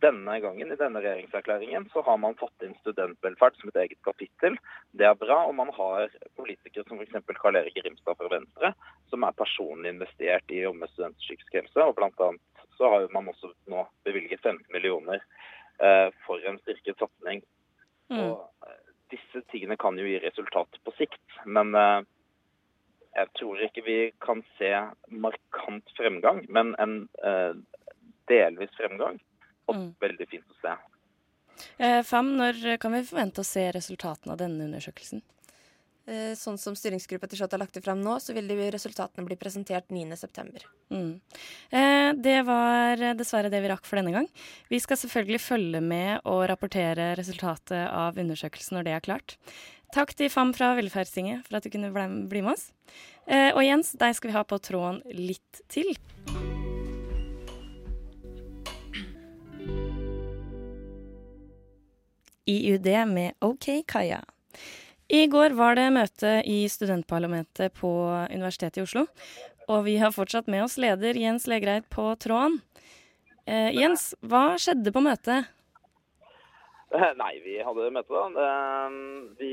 denne 0.02 0.38
gangen, 0.42 0.73
i 0.73 0.78
denne 0.78 1.00
regjeringserklæringen, 1.02 1.87
så 1.92 2.02
har 2.06 2.18
man 2.18 2.37
fått 2.40 2.64
inn 2.66 2.75
studentvelferd 2.80 3.56
som 3.59 3.71
et 3.71 3.78
eget 3.85 4.00
kapittel. 4.06 4.56
Det 4.99 5.06
er 5.09 5.18
bra. 5.18 5.38
Og 5.49 5.54
man 5.59 5.71
har 5.76 6.12
politikere 6.38 6.85
som 6.88 7.00
f.eks. 7.00 7.18
Karl 7.38 7.61
Erik 7.61 7.78
Grimstad 7.78 8.18
fra 8.18 8.30
Venstre, 8.32 8.73
som 9.12 9.26
er 9.26 9.38
personlig 9.38 9.94
investert 9.94 10.50
i 10.50 10.61
å 10.62 10.68
jobbe 10.68 10.82
med 10.85 10.92
studenters 10.94 11.28
psykiske 11.28 11.61
helse. 11.61 11.87
Og 11.87 11.97
blant 11.99 12.26
annet 12.26 12.66
så 12.78 12.90
har 12.90 13.09
man 13.14 13.30
også 13.30 13.52
nå 13.71 13.87
bevilget 14.06 14.42
15 14.42 14.64
millioner 14.75 15.23
eh, 15.78 16.09
for 16.26 16.42
en 16.49 16.59
styrket 16.64 16.99
satsing. 16.99 17.44
Mm. 18.11 18.25
Og 18.25 18.66
eh, 18.66 18.78
disse 19.14 19.44
tingene 19.52 19.78
kan 19.80 19.99
jo 19.99 20.09
gi 20.09 20.18
resultat 20.25 20.82
på 20.82 20.97
sikt. 20.99 21.23
Men 21.47 21.76
eh, 21.78 22.00
jeg 23.16 23.35
tror 23.38 23.61
ikke 23.62 23.85
vi 23.87 23.99
kan 24.25 24.40
se 24.59 24.73
markant 25.12 25.99
fremgang, 25.99 26.42
men 26.49 26.75
en 26.82 27.04
eh, 27.23 27.52
delvis 28.30 28.73
fremgang 28.78 29.21
og 29.73 29.79
mm. 29.81 29.91
veldig 30.05 30.31
fint 30.31 30.55
å 30.55 30.61
se. 30.62 30.79
Eh, 31.79 32.00
Fam, 32.07 32.35
når 32.38 32.76
kan 32.83 32.95
vi 32.95 33.05
forvente 33.09 33.43
å 33.43 33.47
se 33.47 33.69
resultatene 33.75 34.35
av 34.35 34.41
denne 34.41 34.69
undersøkelsen? 34.69 35.23
Eh, 36.02 36.33
sånn 36.35 36.57
som 36.59 36.75
styringsgruppa 36.75 37.29
til 37.31 37.38
SHoT 37.38 37.52
har 37.55 37.61
lagt 37.62 37.76
det 37.76 37.85
fram 37.85 38.00
nå, 38.02 38.17
så 38.19 38.35
vil 38.35 38.49
de 38.50 38.57
resultatene 38.75 39.26
bli 39.29 39.37
presentert 39.38 39.93
9.9. 39.95 40.64
Mm. 40.91 41.12
Eh, 41.71 42.09
det 42.19 42.41
var 42.49 43.05
dessverre 43.19 43.52
det 43.52 43.61
vi 43.62 43.71
rakk 43.71 43.87
for 43.87 44.00
denne 44.00 44.14
gang. 44.14 44.26
Vi 44.73 44.83
skal 44.83 44.99
selvfølgelig 44.99 45.43
følge 45.45 45.85
med 45.85 46.26
og 46.26 46.43
rapportere 46.50 47.12
resultatet 47.19 47.87
av 47.87 48.19
undersøkelsen 48.19 48.81
når 48.81 48.88
det 48.88 48.97
er 48.97 49.07
klart. 49.07 49.38
Takk 49.93 50.14
til 50.17 50.33
FAM 50.33 50.55
fra 50.57 50.73
Velferdstinget 50.79 51.47
for 51.47 51.59
at 51.59 51.67
du 51.67 51.71
kunne 51.71 51.93
bli 51.93 52.43
med 52.43 52.55
oss. 52.57 52.71
Eh, 53.29 53.52
og 53.52 53.62
Jens, 53.62 53.93
deg 54.00 54.17
skal 54.19 54.33
vi 54.33 54.38
ha 54.41 54.43
på 54.49 54.59
tråden 54.59 55.05
litt 55.14 55.62
til. 55.71 55.95
IUD 62.46 62.88
med 63.08 63.34
OK 63.40 63.68
Kaja. 63.88 64.20
I 65.12 65.26
går 65.26 65.54
var 65.58 65.76
det 65.76 65.90
møte 65.92 66.32
i 66.49 66.62
studentparlamentet 66.70 67.75
på 67.76 67.90
Universitetet 68.32 68.80
i 68.80 68.84
Oslo. 68.87 69.06
Og 69.68 69.84
vi 69.87 69.99
har 70.00 70.14
fortsatt 70.14 70.49
med 70.50 70.64
oss 70.64 70.78
leder 70.80 71.18
Jens 71.18 71.46
Legreit 71.50 71.88
på 71.92 72.06
tråden. 72.22 72.61
Eh, 73.46 73.70
Jens, 73.76 74.12
hva 74.22 74.54
skjedde 74.61 74.94
på 74.94 75.02
møtet? 75.04 75.50
Nei, 76.92 77.32
vi 77.44 77.58
hadde 77.64 77.92
møte, 77.94 78.25
da. 78.37 78.49
Vi 79.40 79.52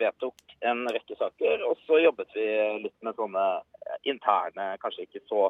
vedtok 0.00 0.54
en 0.64 0.86
rekke 0.88 1.16
saker, 1.18 1.64
og 1.68 1.78
så 1.84 2.00
jobbet 2.00 2.32
vi 2.34 2.46
litt 2.84 2.96
med 3.04 3.16
sånne 3.18 3.44
interne, 4.08 4.74
kanskje 4.82 5.06
ikke 5.06 5.22
så 5.28 5.48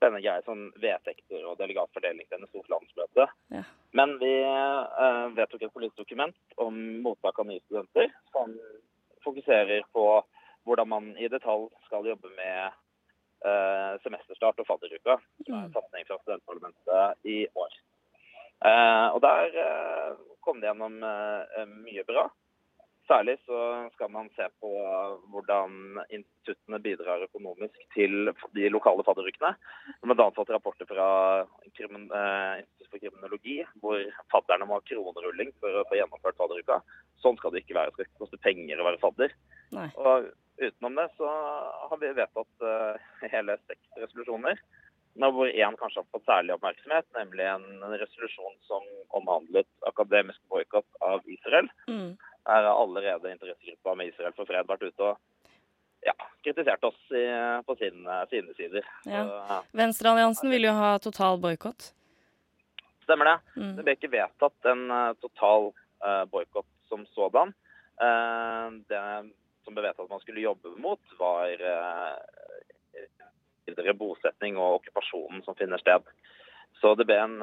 spennende 0.00 0.22
greier 0.24 0.44
som 0.48 0.70
vedtekter 0.80 1.44
og 1.44 1.58
delegatfordeling 1.60 2.24
til 2.28 2.40
NSOs 2.40 2.68
landsmøte. 2.72 3.26
Ja. 3.52 3.62
Men 3.92 4.16
vi 4.22 4.32
eh, 4.40 5.24
vedtok 5.36 5.66
et 5.66 5.74
politisk 5.74 6.00
dokument 6.00 6.56
om 6.64 6.78
mottak 7.04 7.38
av 7.42 7.48
nye 7.50 7.60
studenter, 7.66 8.08
som 8.32 8.54
fokuserer 9.24 9.84
på 9.92 10.06
hvordan 10.64 10.88
man 10.88 11.10
i 11.20 11.28
detalj 11.28 11.68
skal 11.84 12.08
jobbe 12.08 12.32
med 12.32 12.72
eh, 13.44 13.92
semesterstart 14.06 14.64
og 14.64 14.70
fadderuka, 14.70 15.18
som 15.44 15.52
er 15.52 15.60
en 15.66 15.68
mm. 15.68 15.76
satsing 15.76 16.08
fra 16.08 16.20
studentparlamentet 16.22 17.30
i 17.36 17.38
år. 17.52 17.78
Eh, 18.64 19.06
og 19.12 19.20
der 19.24 20.16
kom 20.40 20.62
det 20.62 20.70
gjennom 20.70 20.96
mye 21.84 22.06
bra. 22.08 22.30
Særlig 23.10 23.40
så 23.42 23.58
skal 23.96 24.10
man 24.14 24.28
se 24.36 24.44
på 24.62 24.68
hvordan 25.32 25.72
instituttene 26.14 26.78
bidrar 26.84 27.24
økonomisk 27.26 27.80
til 27.96 28.30
de 28.54 28.68
lokale 28.70 29.02
fadderukene. 29.06 29.50
Vi 30.04 30.16
har 30.20 30.36
fått 30.36 30.52
rapporter 30.54 30.86
fra 30.86 31.08
krimin, 31.74 32.06
eh, 32.14 32.60
Institutt 32.62 32.90
for 32.90 33.02
kriminologi 33.02 33.56
hvor 33.82 34.02
fadderne 34.32 34.68
må 34.68 34.78
ha 34.78 34.86
kronerulling 34.86 35.50
for 35.62 35.80
å 35.80 35.86
få 35.90 35.98
gjennomført 35.98 36.38
fadderuka. 36.38 36.80
Sånn 37.22 37.38
skal 37.40 37.54
det 37.54 37.64
ikke 37.64 37.78
være. 37.78 37.90
Det 37.90 37.98
skal 37.98 38.08
ikke 38.08 38.22
koste 38.24 38.42
penger 38.46 38.80
å 38.80 38.86
være 38.88 39.02
fadder. 39.02 39.34
Nei. 39.74 39.88
Og 39.96 40.30
utenom 40.60 41.00
det 41.00 41.08
så 41.16 41.34
har 41.90 42.00
vi 42.00 42.14
vedtatt 42.14 42.64
uh, 42.66 43.10
hele 43.32 43.58
seks 43.66 44.00
resolusjoner. 44.04 44.62
Hvor 45.20 45.50
én 45.50 45.76
kanskje 45.76 46.00
har 46.00 46.10
fått 46.14 46.28
særlig 46.28 46.54
oppmerksomhet, 46.54 47.06
nemlig 47.16 47.44
en, 47.44 47.64
en 47.82 47.96
resolusjon 47.98 48.54
som 48.68 48.84
omhandlet 49.18 49.68
akademisk 49.90 50.38
boikott 50.52 50.86
av 51.04 51.26
Israel. 51.28 51.66
Mm. 51.90 52.14
Her 52.50 52.66
har 52.66 52.82
allerede 52.82 53.30
interessegruppa 53.30 53.94
med 53.94 54.10
Israel 54.10 54.34
for 54.34 54.48
fred 54.48 54.66
vært 54.66 54.82
ute 54.88 55.12
og 55.12 55.18
ja, 56.02 56.14
kritisert 56.42 56.84
oss 56.84 56.98
i, 57.12 57.24
på 57.66 57.76
sine, 57.78 58.20
sine 58.30 58.54
sider. 58.56 58.86
Ja. 59.04 59.24
ja. 59.50 59.58
Venstrealliansen 59.76 60.50
vil 60.50 60.66
jo 60.66 60.74
ha 60.74 60.94
total 61.02 61.38
boikott. 61.42 61.92
Stemmer 63.04 63.30
det. 63.30 63.36
Mm. 63.60 63.74
Det 63.76 63.84
ble 63.86 63.96
ikke 63.98 64.12
vedtatt 64.12 64.70
en 64.72 64.86
uh, 64.90 65.12
total 65.20 65.70
uh, 66.04 66.24
boikott 66.32 66.68
som 66.88 67.04
sådan. 67.14 67.52
Uh, 68.00 68.80
det 68.88 69.02
som 69.64 69.76
ble 69.76 69.84
vedtatt 69.84 70.10
man 70.10 70.22
skulle 70.24 70.44
jobbe 70.44 70.72
mot, 70.80 71.16
var 71.20 71.52
uh, 71.60 73.04
videre 73.68 73.94
bosetning 73.94 74.56
og 74.58 74.80
okkupasjonen 74.80 75.44
som 75.44 75.58
finner 75.58 75.82
sted. 75.82 76.06
Så 76.80 76.94
det 76.96 77.04
ble 77.06 77.18
en 77.20 77.36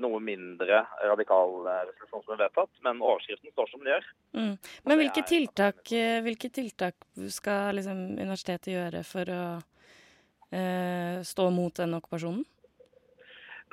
noe 0.00 0.20
mindre 0.22 0.82
radikal 1.04 1.66
eh, 1.70 1.82
resolusjon 1.90 2.24
som 2.24 2.34
er 2.34 2.42
vedtatt, 2.44 2.72
men 2.86 3.02
overskriften 3.02 3.52
står 3.52 3.70
som 3.70 3.82
den 3.82 3.92
gjør. 3.94 4.08
Mm. 4.38 4.54
Men 4.88 5.00
hvilke 5.00 5.24
tiltak, 5.28 5.82
eh, 5.92 6.18
hvilke 6.24 6.50
tiltak, 6.54 7.06
skal 7.32 7.78
liksom 7.78 8.02
universitetet 8.16 8.72
gjøre 8.74 9.04
for 9.06 9.34
å 9.34 9.44
eh, 10.50 11.18
stå 11.26 11.48
mot 11.54 11.74
den 11.78 11.98
okkupasjonen? 11.98 12.44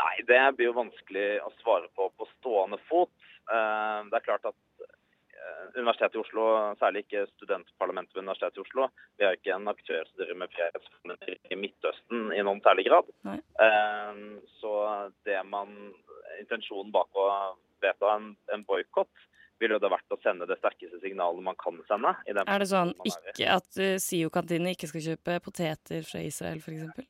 Nei, 0.01 0.16
det 0.25 0.42
blir 0.58 0.72
jo 0.72 0.80
vanskelig 0.80 1.30
å 1.46 1.51
svare 1.62 1.92
på 1.96 2.10
på 2.18 2.28
stående 2.38 2.82
fot. 2.90 3.13
Eh, 3.51 3.98
det 4.10 4.20
er 4.20 4.30
klart 4.30 4.51
at 4.54 4.58
Universitetet 5.72 6.16
i 6.18 6.20
Oslo, 6.20 6.44
særlig 6.80 7.01
ikke 7.06 7.24
studentparlamentet 7.32 8.13
ved 8.16 8.25
Universitetet 8.25 8.60
i 8.60 8.62
Oslo. 8.62 8.88
Vi 9.18 9.25
er 9.25 9.38
ikke 9.38 9.56
en 9.56 9.72
aktør 9.72 10.04
som 10.06 10.20
driver 10.20 10.38
med 10.42 10.51
fredsforhandlinger 10.54 11.54
i 11.56 11.58
Midtøsten 11.58 12.25
i 12.36 12.44
noen 12.46 12.62
særlig 12.66 12.86
grad. 12.90 13.10
Nei. 13.28 13.38
Så 14.60 14.74
det 15.25 15.40
man 15.48 15.72
intensjonen 16.40 16.94
bak 16.94 17.10
å 17.18 17.28
vedta 17.82 18.16
en, 18.16 18.32
en 18.54 18.64
boikott 18.68 19.28
ville 19.62 19.78
det 19.82 19.92
vært 19.94 20.14
å 20.14 20.20
sende 20.24 20.48
det 20.50 20.58
sterkeste 20.60 21.00
signalet 21.04 21.46
man 21.46 21.58
kan 21.62 21.78
sende. 21.90 22.14
er 22.26 22.64
det 22.64 22.70
sånn 22.70 22.94
ikke, 23.06 23.48
at 23.54 23.80
uh, 23.80 23.96
SIO-kantinene 24.02 24.76
ikke 24.76 24.90
skal 24.92 25.06
kjøpe 25.12 25.40
poteter 25.46 26.06
fra 26.08 26.22
Israel, 26.26 26.62
f.eks.? 26.62 27.10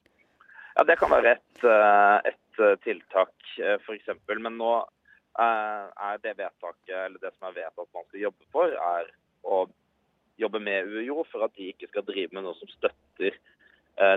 Ja, 0.76 0.86
det 0.88 0.98
kan 1.00 1.12
være 1.12 1.36
et, 1.38 1.64
uh, 1.64 2.18
et 2.28 2.62
uh, 2.62 2.76
tiltak, 2.84 3.36
f.eks. 3.86 4.12
Men 4.32 4.60
nå 4.60 4.74
er 5.42 6.18
det 6.24 6.36
vedtaket, 6.36 6.92
eller 6.92 7.22
det 7.24 7.32
som 7.38 7.48
er 7.48 7.62
vedtatt 7.62 7.88
man 7.96 8.08
skal 8.10 8.26
jobbe 8.26 8.48
for, 8.52 8.74
er 8.76 9.08
å 9.48 9.64
jobbe 10.42 10.60
med 10.64 10.92
UiO 10.92 11.24
for 11.32 11.46
at 11.46 11.56
de 11.56 11.70
ikke 11.72 11.88
skal 11.88 12.04
drive 12.08 12.36
med 12.36 12.44
noe 12.44 12.58
som 12.60 12.68
støtter 12.72 13.38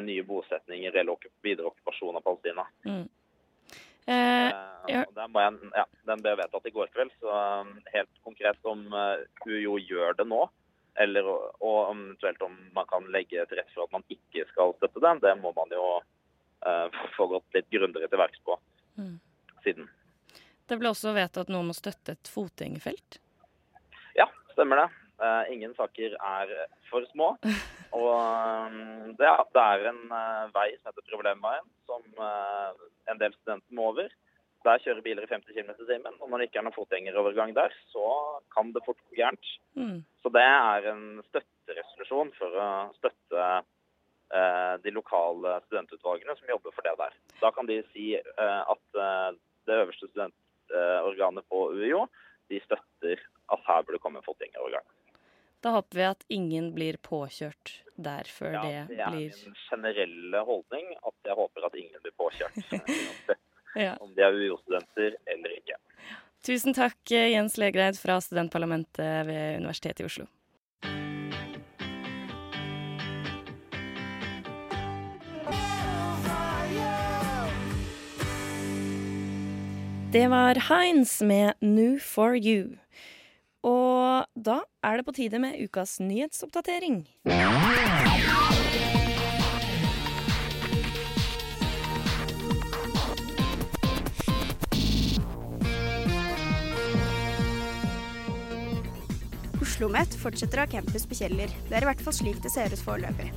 nye 0.02 0.22
bosetninger 0.24 0.94
eller 0.96 1.26
videre 1.44 1.68
okkupasjon 1.68 2.16
av 2.16 2.22
Palestina. 2.24 2.64
Mm. 2.86 3.04
Eh, 4.06 4.50
ja. 4.92 5.00
jeg, 5.00 5.54
ja, 5.72 5.84
den 6.10 6.24
ble 6.24 6.34
vedtatt 6.36 6.68
i 6.68 6.72
går 6.74 6.90
kveld, 6.92 7.12
så 7.22 7.32
um, 7.62 7.72
helt 7.94 8.20
konkret 8.26 8.68
om 8.68 8.84
uh, 8.92 9.16
UiO 9.46 9.78
gjør 9.80 10.18
det 10.18 10.26
nå, 10.28 10.42
eller 11.00 11.28
og 11.30 11.78
eventuelt 11.90 12.42
om 12.44 12.56
man 12.76 12.88
kan 12.90 13.08
legge 13.14 13.46
til 13.48 13.60
rette 13.60 13.72
for 13.72 13.86
at 13.86 13.94
man 13.96 14.04
ikke 14.12 14.44
skal 14.50 14.74
støtte 14.78 15.02
den, 15.04 15.22
det 15.24 15.34
må 15.40 15.54
man 15.56 15.72
jo 15.72 15.86
uh, 16.00 17.04
få 17.16 17.30
gått 17.32 17.56
litt 17.56 17.70
grundigere 17.72 18.12
til 18.12 18.20
verks 18.20 18.44
på 18.44 18.58
mm. 19.00 19.16
siden. 19.64 19.88
Det 20.68 20.80
ble 20.80 20.92
også 20.92 21.16
vedtatt 21.16 21.50
noe 21.52 21.64
om 21.64 21.72
å 21.72 21.76
støtte 21.76 22.16
et 22.16 22.30
fotgjengerfelt? 22.32 23.18
Ja, 24.16 24.28
stemmer 24.52 24.84
det. 24.84 24.88
Uh, 25.14 25.46
ingen 25.52 25.74
saker 25.78 26.16
er 26.18 26.50
for 26.90 27.06
små. 27.12 27.34
Og 27.94 28.10
um, 28.10 29.12
det, 29.14 29.26
ja, 29.28 29.36
det 29.54 29.62
er 29.62 29.88
en 29.92 30.00
uh, 30.10 30.50
vei 30.54 30.72
som 30.74 30.90
heter 30.90 31.06
Problemveien, 31.12 31.66
som 31.86 32.02
uh, 32.18 32.72
en 33.10 33.20
del 33.20 33.34
studenter 33.36 33.76
må 33.78 33.92
over. 33.92 34.08
Der 34.64 34.80
kjører 34.82 35.04
biler 35.04 35.26
i 35.26 35.30
50 35.30 35.54
km 35.54 35.70
i 35.70 35.86
timen. 35.86 36.16
Og 36.18 36.30
når 36.30 36.40
det 36.40 36.48
ikke 36.48 36.62
er 36.62 36.66
noen 36.66 36.74
fotgjengerovergang 36.74 37.54
der, 37.54 37.76
så 37.92 38.08
kan 38.56 38.72
det 38.74 38.82
fort 38.86 38.98
gå 39.06 39.20
gærent. 39.20 39.52
Mm. 39.78 40.00
Så 40.24 40.32
det 40.34 40.42
er 40.42 40.88
en 40.94 41.04
støtteresolusjon 41.28 42.32
for 42.38 42.58
å 42.58 42.68
støtte 42.98 43.48
de 44.82 44.90
lokale 44.90 45.58
studentutvalgene 45.66 46.32
som 46.34 46.48
jobber 46.48 46.72
for 46.74 46.82
det 46.88 46.94
der. 46.98 47.12
Da 47.42 47.50
kan 47.54 47.68
de 47.68 47.76
si 47.92 48.06
at 48.16 48.80
det 48.96 49.76
øverste 49.76 50.08
studentorganet 50.08 51.46
på 51.52 51.60
UiO 51.76 52.06
de 52.50 52.58
støtter 52.64 53.20
at 53.52 53.68
her 53.68 53.84
burde 53.84 54.00
komme 54.02 54.18
en 54.18 54.26
fotgjengerovergang. 54.26 54.88
Da 55.64 55.70
håper 55.70 55.96
vi 55.96 56.04
at 56.04 56.24
ingen 56.28 56.74
blir 56.74 56.96
påkjørt 57.00 57.70
der 57.96 58.28
før 58.28 58.52
ja, 58.52 58.62
det, 58.64 58.80
blir 58.88 58.98
Ja, 58.98 59.06
det 59.14 59.20
er 59.22 59.38
min 59.46 59.54
generelle 59.70 60.42
holdning 60.44 60.90
at 61.00 61.30
jeg 61.30 61.36
håper 61.38 61.64
at 61.70 61.78
ingen 61.80 62.02
blir 62.04 62.12
påkjørt. 62.20 62.58
ja. 63.86 63.94
Om 63.96 64.12
de 64.12 64.26
er 64.26 64.36
UiO-studenter 64.36 65.16
eller 65.24 65.54
ikke. 65.56 65.78
Tusen 66.44 66.76
takk, 66.76 67.00
Jens 67.08 67.56
Legreid 67.56 67.96
fra 67.96 68.18
studentparlamentet 68.20 69.24
ved 69.30 69.62
Universitetet 69.64 70.04
i 70.04 70.08
Oslo. 70.10 70.28
Det 80.12 80.28
var 80.28 80.60
Heinz 80.68 81.22
med 81.22 81.54
'New 81.60 81.96
for 81.98 82.36
You'. 82.36 82.76
Og 83.64 84.26
da 84.36 84.58
er 84.84 84.98
det 85.00 85.06
på 85.06 85.14
tide 85.16 85.40
med 85.40 85.56
ukas 85.64 85.96
nyhetsoppdatering. 86.04 87.06
Oslo 99.64 99.88
OsloMet 99.88 100.14
fortsetter 100.20 100.60
å 100.60 100.66
ha 100.66 100.70
campus 100.70 101.08
på 101.08 101.16
Kjeller. 101.18 101.48
Det 101.70 101.78
er 101.78 101.86
i 101.86 101.88
hvert 101.88 102.04
fall 102.04 102.14
slik 102.14 102.44
det 102.44 102.52
ser 102.52 102.70
ut 102.70 102.84
foreløpig. 102.84 103.30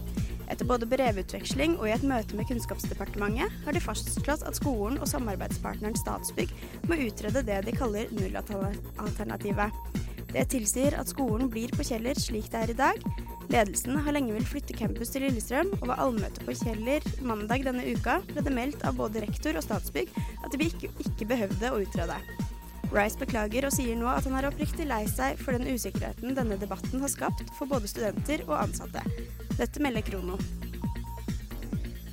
Etter 0.51 0.67
både 0.67 0.87
brevutveksling 0.87 1.75
og 1.79 1.87
i 1.89 1.93
et 1.95 2.03
møte 2.07 2.37
med 2.37 2.47
Kunnskapsdepartementet 2.51 3.63
har 3.65 3.75
de 3.75 3.81
fastslått 3.83 4.45
at 4.47 4.59
skolen 4.59 4.99
og 4.99 5.09
samarbeidspartneren 5.11 5.97
Statsbygg 5.99 6.53
må 6.87 6.99
utrede 7.07 7.43
det 7.47 7.63
de 7.67 7.75
kaller 7.75 8.11
nullalternativet. 8.15 10.05
Det 10.33 10.43
tilsier 10.51 10.95
at 10.99 11.09
skolen 11.09 11.47
blir 11.51 11.71
på 11.75 11.85
Kjeller 11.87 12.17
slik 12.19 12.49
det 12.51 12.63
er 12.65 12.73
i 12.73 12.77
dag. 12.77 13.05
Ledelsen 13.47 13.95
har 14.03 14.15
lenge 14.15 14.33
villet 14.35 14.49
flytte 14.49 14.75
campus 14.75 15.13
til 15.13 15.23
Lillestrøm, 15.23 15.69
og 15.79 15.85
ved 15.87 16.01
allmøte 16.03 16.43
på 16.43 16.55
Kjeller 16.59 17.05
mandag 17.23 17.63
denne 17.63 17.85
uka 17.87 18.19
ble 18.27 18.43
det 18.43 18.53
meldt 18.53 18.83
av 18.87 18.99
både 18.99 19.23
rektor 19.23 19.55
og 19.55 19.63
Statsbygg 19.63 20.11
at 20.43 20.51
de 20.51 20.67
ikke, 20.67 20.91
ikke 21.05 21.29
behøvde 21.31 21.71
å 21.71 21.79
utrede. 21.85 22.19
Rice 22.91 23.19
beklager 23.19 23.67
og 23.67 23.73
sier 23.75 23.97
nå 23.99 24.07
at 24.11 24.27
han 24.27 24.37
er 24.39 24.47
oppriktig 24.47 24.87
lei 24.87 25.01
seg 25.11 25.39
for 25.39 25.55
den 25.55 25.67
usikkerheten 25.67 26.35
denne 26.35 26.59
debatten 26.59 27.03
har 27.03 27.11
skapt 27.11 27.47
for 27.57 27.67
både 27.71 27.89
studenter 27.91 28.43
og 28.47 28.55
ansatte. 28.61 29.03
Dette 29.57 29.83
melder 29.83 30.05
Krono. 30.07 30.39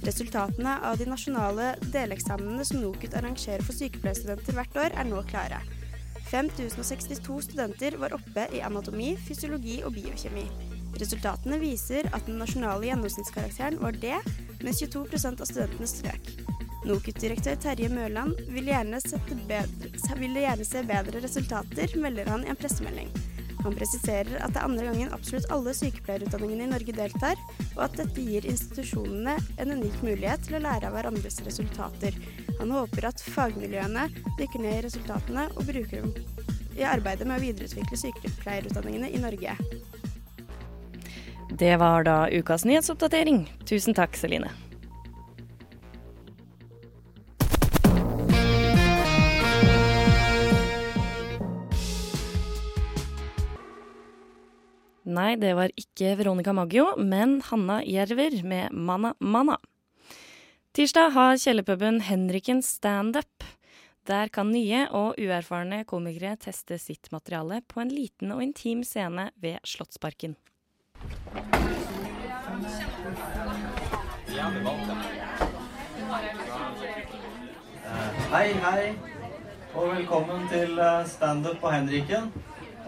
Resultatene 0.05 0.75
av 0.85 0.99
de 1.01 1.07
nasjonale 1.09 1.73
deleksamenene 1.95 2.67
som 2.67 2.83
NOKUT 2.83 3.15
arrangerer 3.17 3.63
for 3.65 3.75
sykepleierstudenter 3.79 4.59
hvert 4.59 4.83
år, 4.83 4.99
er 4.99 5.09
nå 5.09 5.23
klare. 5.31 5.63
5062 6.31 7.41
studenter 7.49 7.99
var 8.01 8.15
oppe 8.17 8.47
i 8.53 8.63
anatomi, 8.65 9.15
fysiologi 9.29 9.81
og 9.85 9.95
biokjemi. 9.97 10.47
Resultatene 11.01 11.59
viser 11.59 12.07
at 12.15 12.27
den 12.29 12.39
nasjonale 12.39 12.87
gjennomsnittskarakteren 12.87 13.81
var 13.83 13.97
D, 13.99 14.15
mens 14.63 14.83
22 14.83 15.35
av 15.35 15.47
studentene 15.49 15.91
strøk. 15.91 16.33
NOKUT-direktør 16.85 17.57
Terje 17.65 17.89
Mørland 17.89 18.41
vil 18.53 18.69
gjerne, 18.69 19.01
vil 20.21 20.41
gjerne 20.43 20.67
se 20.69 20.83
bedre 20.89 21.23
resultater, 21.25 21.95
melder 22.01 22.29
han 22.31 22.45
i 22.45 22.53
en 22.53 22.61
pressemelding. 22.61 23.09
Han 23.65 23.77
presiserer 23.79 24.43
at 24.45 24.53
det 24.53 24.61
er 24.61 24.67
andre 24.67 24.85
gangen 24.91 25.13
absolutt 25.17 25.49
alle 25.55 25.73
sykepleierutdanningene 25.77 26.67
i 26.67 26.73
Norge 26.75 26.95
deltar, 26.97 27.41
og 27.73 27.87
at 27.87 27.97
dette 27.97 28.21
gir 28.21 28.45
institusjonene 28.51 29.39
en 29.63 29.73
unik 29.79 30.03
mulighet 30.05 30.45
til 30.45 30.59
å 30.59 30.65
lære 30.67 30.91
av 30.91 30.99
hverandres 30.99 31.41
resultater. 31.47 32.19
Han 32.61 32.75
håper 32.75 33.09
at 33.11 33.23
fagmiljøene 33.35 34.09
dykker 34.39 34.63
ned 34.63 34.79
i 34.79 34.85
resultatene 34.87 35.49
og 35.55 35.67
bruker 35.69 36.05
dem 36.05 36.13
i 36.75 36.87
arbeidet 36.87 37.27
med 37.29 37.39
å 37.39 37.45
videreutvikle 37.45 37.99
sykepleierutdanningene 38.01 39.11
i 39.15 39.23
Norge. 39.23 39.57
Det 41.55 41.75
var 41.79 42.07
da 42.07 42.25
ukas 42.35 42.65
nyhetsoppdatering. 42.67 43.45
Tusen 43.69 43.95
takk, 43.95 44.17
Celine. 44.19 44.51
Nei, 55.05 55.35
det 55.39 55.53
var 55.55 55.71
ikke 55.79 56.17
Veronica 56.19 56.55
Maggio, 56.57 56.95
men 56.99 57.37
Hanna 57.51 57.83
Jerver 57.87 58.41
med 58.43 58.73
Manna 58.73 59.13
Manna. 59.21 59.61
Tirsdag 60.75 61.13
har 61.15 61.37
kjellerpuben 61.39 62.01
Henriken 62.03 62.59
standup. 62.67 63.45
Der 64.11 64.27
kan 64.35 64.49
nye 64.51 64.81
og 64.91 65.21
uerfarne 65.23 65.85
komikere 65.87 66.33
teste 66.43 66.81
sitt 66.83 67.13
materiale 67.15 67.61
på 67.71 67.79
en 67.79 67.93
liten 67.95 68.33
og 68.35 68.41
intim 68.43 68.81
scene 68.83 69.29
ved 69.39 69.63
Slottsparken. 69.63 70.35
Hei, 78.33 78.49
hei, 78.65 78.89
og 79.77 79.93
velkommen 79.93 80.49
til 80.51 80.75
eh, 80.75 81.07
standup 81.07 81.61
på 81.63 81.71
Henriken. 81.71 82.27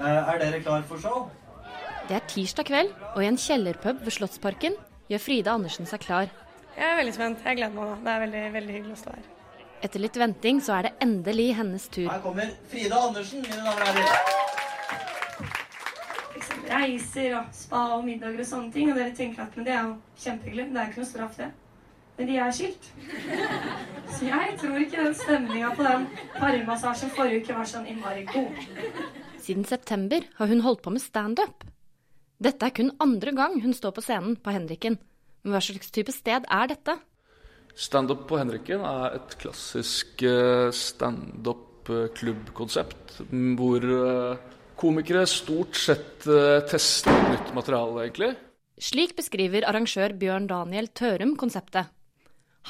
Eh, 0.00 0.33
er 0.33 0.43
dere 0.43 0.59
klar 0.64 0.83
for 0.90 0.99
show? 0.99 1.31
Det 2.11 2.19
er 2.19 2.26
tirsdag 2.35 2.66
kveld, 2.66 2.90
og 3.14 3.23
i 3.23 3.31
en 3.31 3.38
kjellerpub 3.38 4.02
ved 4.02 4.19
Slottsparken 4.19 4.75
gjør 5.07 5.23
Frida 5.23 5.55
Andersen 5.55 5.87
seg 5.87 6.02
klar. 6.02 6.35
Jeg 6.76 6.85
er 6.90 6.97
veldig 6.99 7.14
spent. 7.16 7.45
Jeg 7.45 7.56
gleder 7.56 7.75
meg. 7.76 8.04
Det 8.04 8.12
er 8.12 8.23
veldig, 8.26 8.45
veldig 8.56 8.75
hyggelig 8.76 8.97
å 8.97 9.00
stå 9.00 9.14
her. 9.16 9.28
Etter 9.87 10.02
litt 10.02 10.16
venting 10.21 10.59
så 10.64 10.75
er 10.78 10.88
det 10.88 10.92
endelig 11.04 11.47
hennes 11.56 11.85
tur. 11.92 12.09
Her 12.11 12.21
kommer 12.25 12.50
Frida 12.71 12.99
Andersen, 13.09 13.45
mine 13.45 13.61
damer 13.61 13.80
og 13.80 13.88
herrer. 13.90 14.09
Liksom 16.37 16.66
reiser 16.71 17.37
og 17.38 17.54
spa 17.56 17.85
og 17.97 18.04
middager 18.09 18.42
og 18.45 18.49
sånne 18.50 18.73
ting. 18.75 18.90
Og 18.92 19.00
dere 19.00 19.14
tenker 19.16 19.47
at 19.47 19.56
men 19.56 19.68
det 19.68 19.75
er 19.76 19.87
jo 19.87 19.95
kjempehyggelig. 20.25 20.66
Det 20.75 20.83
er 20.83 20.90
ikke 20.92 21.02
noe 21.02 21.11
straff, 21.12 21.38
det. 21.40 21.50
Men 22.16 22.30
de 22.30 22.37
er 22.40 22.52
skilt. 22.56 22.90
Så 24.16 24.28
jeg 24.28 24.52
tror 24.61 24.76
ikke 24.80 25.02
den 25.02 25.16
stemninga 25.16 25.73
på 25.76 25.85
den 25.85 26.06
parmassasjen 26.37 27.12
forrige 27.16 27.45
uke 27.45 27.56
var 27.56 27.68
sånn 27.68 27.88
innmari 27.92 28.25
god. 28.30 28.62
Siden 29.45 29.68
september 29.68 30.25
har 30.38 30.52
hun 30.52 30.64
holdt 30.64 30.85
på 30.85 30.92
med 30.95 31.04
standup. 31.04 31.66
Dette 32.40 32.68
er 32.68 32.73
kun 32.76 32.92
andre 33.00 33.33
gang 33.37 33.61
hun 33.64 33.76
står 33.76 33.97
på 33.97 34.04
scenen 34.04 34.37
på 34.40 34.52
Henriken. 34.52 34.97
Men 35.47 35.55
hva 35.55 35.62
slags 35.62 35.93
type 35.95 36.11
sted 36.11 36.43
er 36.50 36.67
dette? 36.73 36.97
Standup 37.79 38.25
på 38.26 38.35
Henriken 38.41 38.81
er 38.83 39.15
et 39.21 39.37
klassisk 39.38 40.25
eh, 40.26 40.75
standup-klubbkonsept. 40.75 43.23
Hvor 43.31 43.79
eh, 43.79 44.35
komikere 44.75 45.23
stort 45.31 45.79
sett 45.79 46.26
eh, 46.26 46.67
tester 46.67 47.15
nytt 47.31 47.55
materiale, 47.55 48.03
egentlig. 48.09 48.35
Slik 48.83 49.15
beskriver 49.17 49.62
arrangør 49.71 50.11
Bjørn 50.19 50.50
Daniel 50.50 50.91
Tørum 50.99 51.39
konseptet. 51.39 51.87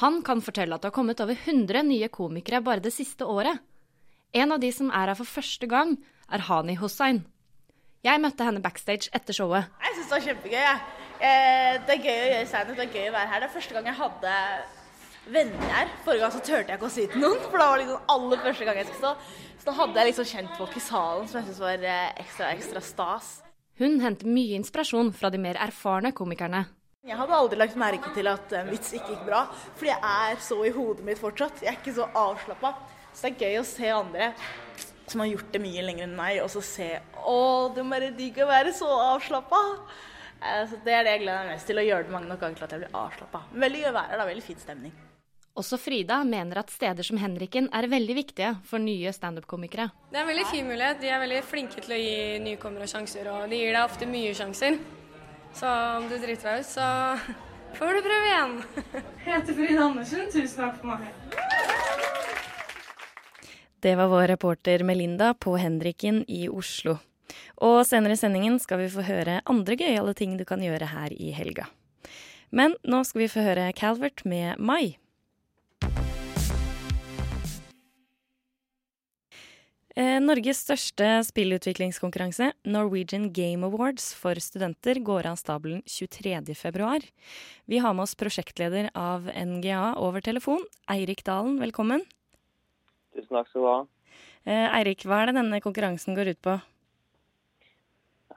Han 0.03 0.21
kan 0.21 0.37
fortelle 0.45 0.75
at 0.77 0.85
det 0.85 0.91
har 0.91 0.97
kommet 0.99 1.17
over 1.25 1.33
100 1.33 1.81
nye 1.89 2.05
komikere 2.13 2.61
bare 2.61 2.85
det 2.85 2.93
siste 2.93 3.25
året. 3.25 3.57
En 4.37 4.53
av 4.53 4.61
de 4.61 4.69
som 4.75 4.91
er 4.93 5.09
her 5.09 5.17
for 5.17 5.25
første 5.25 5.65
gang, 5.71 5.97
er 6.29 6.45
Hani 6.45 6.77
Hossein. 6.77 7.25
Jeg 8.05 8.21
møtte 8.21 8.45
henne 8.45 8.61
backstage 8.61 9.09
etter 9.17 9.33
showet. 9.33 9.65
Jeg 9.81 9.97
syns 9.97 10.05
det 10.05 10.13
var 10.13 10.21
kjempegøy. 10.29 10.61
Ja. 10.61 10.77
Eh, 11.17 11.77
det 11.87 11.95
er 11.95 12.03
gøy 12.03 12.19
å 12.19 12.29
gjøre 12.31 12.49
standup, 12.49 12.77
det 12.77 12.85
er 12.87 12.97
gøy 12.99 13.09
å 13.09 13.15
være 13.15 13.31
her. 13.31 13.41
Det 13.41 13.47
er 13.49 13.55
første 13.55 13.77
gang 13.77 13.89
jeg 13.89 13.99
hadde 14.01 14.35
venner 15.33 15.73
her. 15.73 15.91
Forrige 16.05 16.23
gang 16.23 16.35
så 16.35 16.41
turte 16.43 16.71
jeg 16.71 16.79
ikke 16.79 16.89
å 16.89 16.93
si 16.93 17.07
til 17.09 17.23
noen, 17.23 17.41
for 17.47 17.57
da 17.57 17.67
var 17.71 17.81
det 17.81 17.87
liksom 17.87 18.13
aller 18.15 18.43
første 18.45 18.67
gang 18.67 18.79
jeg 18.79 18.89
skulle 18.91 19.03
stå. 19.03 19.43
Så 19.57 19.69
da 19.69 19.75
hadde 19.81 19.99
jeg 19.99 20.09
liksom 20.11 20.29
kjent 20.31 20.57
folk 20.59 20.77
i 20.77 20.83
salen 20.83 21.27
som 21.27 21.39
jeg 21.39 21.47
syntes 21.47 21.63
var 21.65 21.85
eh, 21.91 22.09
ekstra, 22.23 22.51
ekstra 22.53 22.83
stas. 22.85 23.31
Hun 23.77 23.99
henter 24.01 24.29
mye 24.29 24.57
inspirasjon 24.57 25.11
fra 25.13 25.29
de 25.33 25.41
mer 25.41 25.59
erfarne 25.61 26.13
komikerne. 26.17 26.63
Jeg 27.07 27.15
hadde 27.15 27.37
aldri 27.37 27.59
lagt 27.61 27.77
merke 27.79 28.09
til 28.15 28.27
at 28.27 28.53
en 28.57 28.69
vits 28.71 28.89
ikke 28.97 29.13
gikk 29.13 29.25
bra, 29.29 29.45
fordi 29.77 29.93
jeg 29.93 30.31
er 30.33 30.39
så 30.43 30.57
i 30.67 30.71
hodet 30.75 31.05
mitt 31.07 31.21
fortsatt. 31.21 31.61
Jeg 31.63 31.71
er 31.71 31.77
ikke 31.79 31.93
så 31.95 32.07
avslappa. 32.19 32.73
Så 33.13 33.29
det 33.29 33.29
er 33.29 33.45
gøy 33.45 33.61
å 33.61 33.67
se 33.67 33.91
andre 33.93 34.31
som 35.07 35.21
har 35.23 35.29
gjort 35.31 35.53
det 35.53 35.61
mye 35.63 35.85
lenger 35.87 36.03
enn 36.03 36.17
meg, 36.17 36.41
og 36.43 36.49
så 36.51 36.61
se 36.65 36.89
Å, 36.99 37.37
det 37.73 37.85
må 37.85 37.95
være 37.95 38.11
digg 38.17 38.41
å 38.43 38.49
være 38.49 38.73
så 38.75 38.89
avslappa. 39.13 39.61
Eh, 40.41 40.77
det 40.85 40.93
er 40.93 41.05
det 41.05 41.13
jeg 41.15 41.23
gleder 41.25 41.43
meg 41.45 41.55
mest 41.55 41.69
til, 41.69 41.79
å 41.81 41.85
gjøre 41.85 42.07
det 42.07 42.13
mange 42.13 42.29
nok 42.29 42.41
ganger 42.43 42.59
til 42.59 42.67
at 42.67 42.75
jeg 42.75 42.83
blir 42.83 42.97
avslappa. 43.01 43.43
Veldig 43.65 43.83
gøy 43.83 43.89
å 43.89 43.97
være 43.97 44.11
her, 44.11 44.21
da. 44.21 44.27
Veldig 44.29 44.45
fin 44.45 44.59
stemning. 44.61 44.95
Også 45.57 45.79
Frida 45.81 46.19
mener 46.21 46.59
at 46.61 46.69
steder 46.69 47.05
som 47.05 47.17
Henriken 47.17 47.65
er 47.73 47.87
veldig 47.89 48.15
viktige 48.19 48.51
for 48.69 48.77
nye 48.77 49.09
standup-komikere. 49.13 49.87
Det 50.11 50.19
er 50.19 50.21
en 50.21 50.29
veldig 50.29 50.45
fin 50.51 50.67
mulighet. 50.69 51.01
De 51.01 51.09
er 51.09 51.23
veldig 51.23 51.41
flinke 51.49 51.81
til 51.81 51.95
å 51.95 51.97
gi 51.97 52.19
nykommere 52.45 52.85
sjanser, 52.91 53.31
og 53.33 53.49
de 53.49 53.63
gir 53.63 53.73
deg 53.73 53.81
ofte 53.81 54.09
mye 54.09 54.35
sjanser. 54.37 54.77
Så 55.57 55.71
om 55.97 56.05
du 56.11 56.13
driter 56.21 56.51
deg 56.51 56.61
ut, 56.61 56.69
så 56.69 56.85
får 57.79 57.97
du 57.97 58.03
prøve 58.05 58.29
igjen. 58.29 58.55
Jeg 59.25 59.31
heter 59.31 59.57
Frida 59.57 59.87
Andersen. 59.87 60.29
Tusen 60.29 60.61
takk 60.61 60.77
for 60.83 60.93
meg. 60.93 61.09
Det 63.81 63.95
var 63.97 64.13
vår 64.13 64.27
reporter 64.35 64.85
Melinda 64.85 65.33
på 65.33 65.57
Henriken 65.57 66.21
i 66.29 66.45
Oslo. 66.49 66.99
Og 67.57 67.81
senere 67.89 68.13
i 68.13 68.19
sendingen 68.19 68.59
skal 68.61 68.83
vi 68.83 68.91
få 68.93 69.05
høre 69.07 69.41
andre 69.49 69.77
gøyale 69.79 70.13
ting 70.17 70.37
du 70.37 70.45
kan 70.45 70.61
gjøre 70.61 70.91
her 70.91 71.13
i 71.15 71.33
helga. 71.33 71.65
Men 72.53 72.77
nå 72.87 73.01
skal 73.07 73.25
vi 73.25 73.31
få 73.31 73.43
høre 73.43 73.71
Calvert 73.75 74.23
med 74.29 74.61
Mai. 74.61 74.97
Eh, 79.97 80.19
Norges 80.21 80.59
største 80.61 81.05
spillutviklingskonkurranse, 81.25 82.51
Norwegian 82.69 83.31
Game 83.33 83.65
Awards 83.65 84.11
for 84.13 84.37
studenter, 84.37 84.99
går 85.01 85.25
av 85.25 85.39
stabelen 85.41 85.81
23.2. 85.89 87.07
Vi 87.65 87.79
har 87.81 87.97
med 87.97 88.05
oss 88.05 88.13
prosjektleder 88.13 88.91
av 88.93 89.25
NGA 89.33 89.95
over 89.97 90.21
telefon, 90.21 90.61
Eirik 90.93 91.25
Dalen. 91.25 91.57
Velkommen. 91.65 92.05
Tusen 93.17 93.39
takk 93.39 93.49
skal 93.49 93.65
du 93.65 93.69
ha. 93.71 93.79
Eh, 94.45 94.67
Eirik, 94.77 95.01
hva 95.09 95.23
er 95.23 95.31
det 95.31 95.39
denne 95.41 95.63
konkurransen 95.65 96.13
går 96.13 96.35
ut 96.35 96.43
på? 96.45 96.59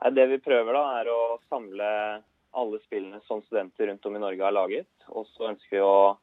Det 0.08 0.26
vi 0.26 0.38
prøver, 0.40 0.72
da, 0.72 0.84
er 1.00 1.10
å 1.12 1.40
samle 1.48 1.88
alle 2.56 2.78
spillene 2.86 3.20
som 3.26 3.42
studenter 3.42 3.86
rundt 3.90 4.06
om 4.06 4.16
i 4.16 4.22
Norge 4.22 4.44
har 4.44 4.54
laget. 4.56 4.88
Og 5.12 5.26
så 5.34 5.50
ønsker 5.52 5.76
vi 5.76 5.82
å 5.84 6.16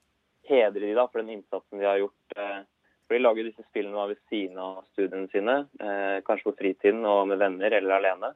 hedre 0.50 0.82
de 0.82 0.96
da, 0.98 1.06
for 1.08 1.22
den 1.22 1.36
innsatsen 1.38 1.80
de 1.80 1.86
har 1.86 2.02
gjort. 2.02 2.36
Eh, 2.36 2.60
for 3.08 3.16
De 3.16 3.22
lager 3.22 3.48
disse 3.48 3.64
spillene 3.70 4.08
ved 4.10 4.20
siden 4.32 4.58
av 4.60 4.82
studiene 4.92 5.30
sine, 5.32 5.58
eh, 5.80 6.18
kanskje 6.28 6.50
på 6.50 6.58
fritiden 6.58 7.06
og 7.06 7.28
med 7.30 7.40
venner 7.40 7.72
eller 7.72 8.00
alene. 8.00 8.34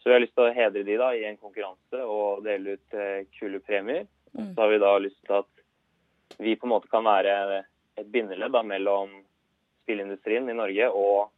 Så 0.00 0.08
vi 0.08 0.16
har 0.16 0.24
lyst 0.24 0.34
til 0.34 0.48
å 0.48 0.54
hedre 0.54 0.82
de 0.82 0.96
da 0.98 1.12
i 1.14 1.24
en 1.28 1.38
konkurranse 1.38 2.00
og 2.02 2.42
dele 2.42 2.78
ut 2.78 2.96
eh, 2.98 3.28
kule 3.38 3.60
premier. 3.60 4.08
Så 4.32 4.56
har 4.56 4.72
vi 4.72 4.80
da 4.80 4.96
lyst 4.98 5.20
til 5.26 5.36
at 5.42 6.40
vi 6.40 6.56
på 6.56 6.66
en 6.66 6.72
måte 6.72 6.88
kan 6.90 7.04
være 7.04 7.64
et 8.00 8.08
bindeledd 8.08 8.56
mellom 8.64 9.12
spillindustrien 9.84 10.48
i 10.48 10.56
Norge 10.56 10.88
og 10.88 11.30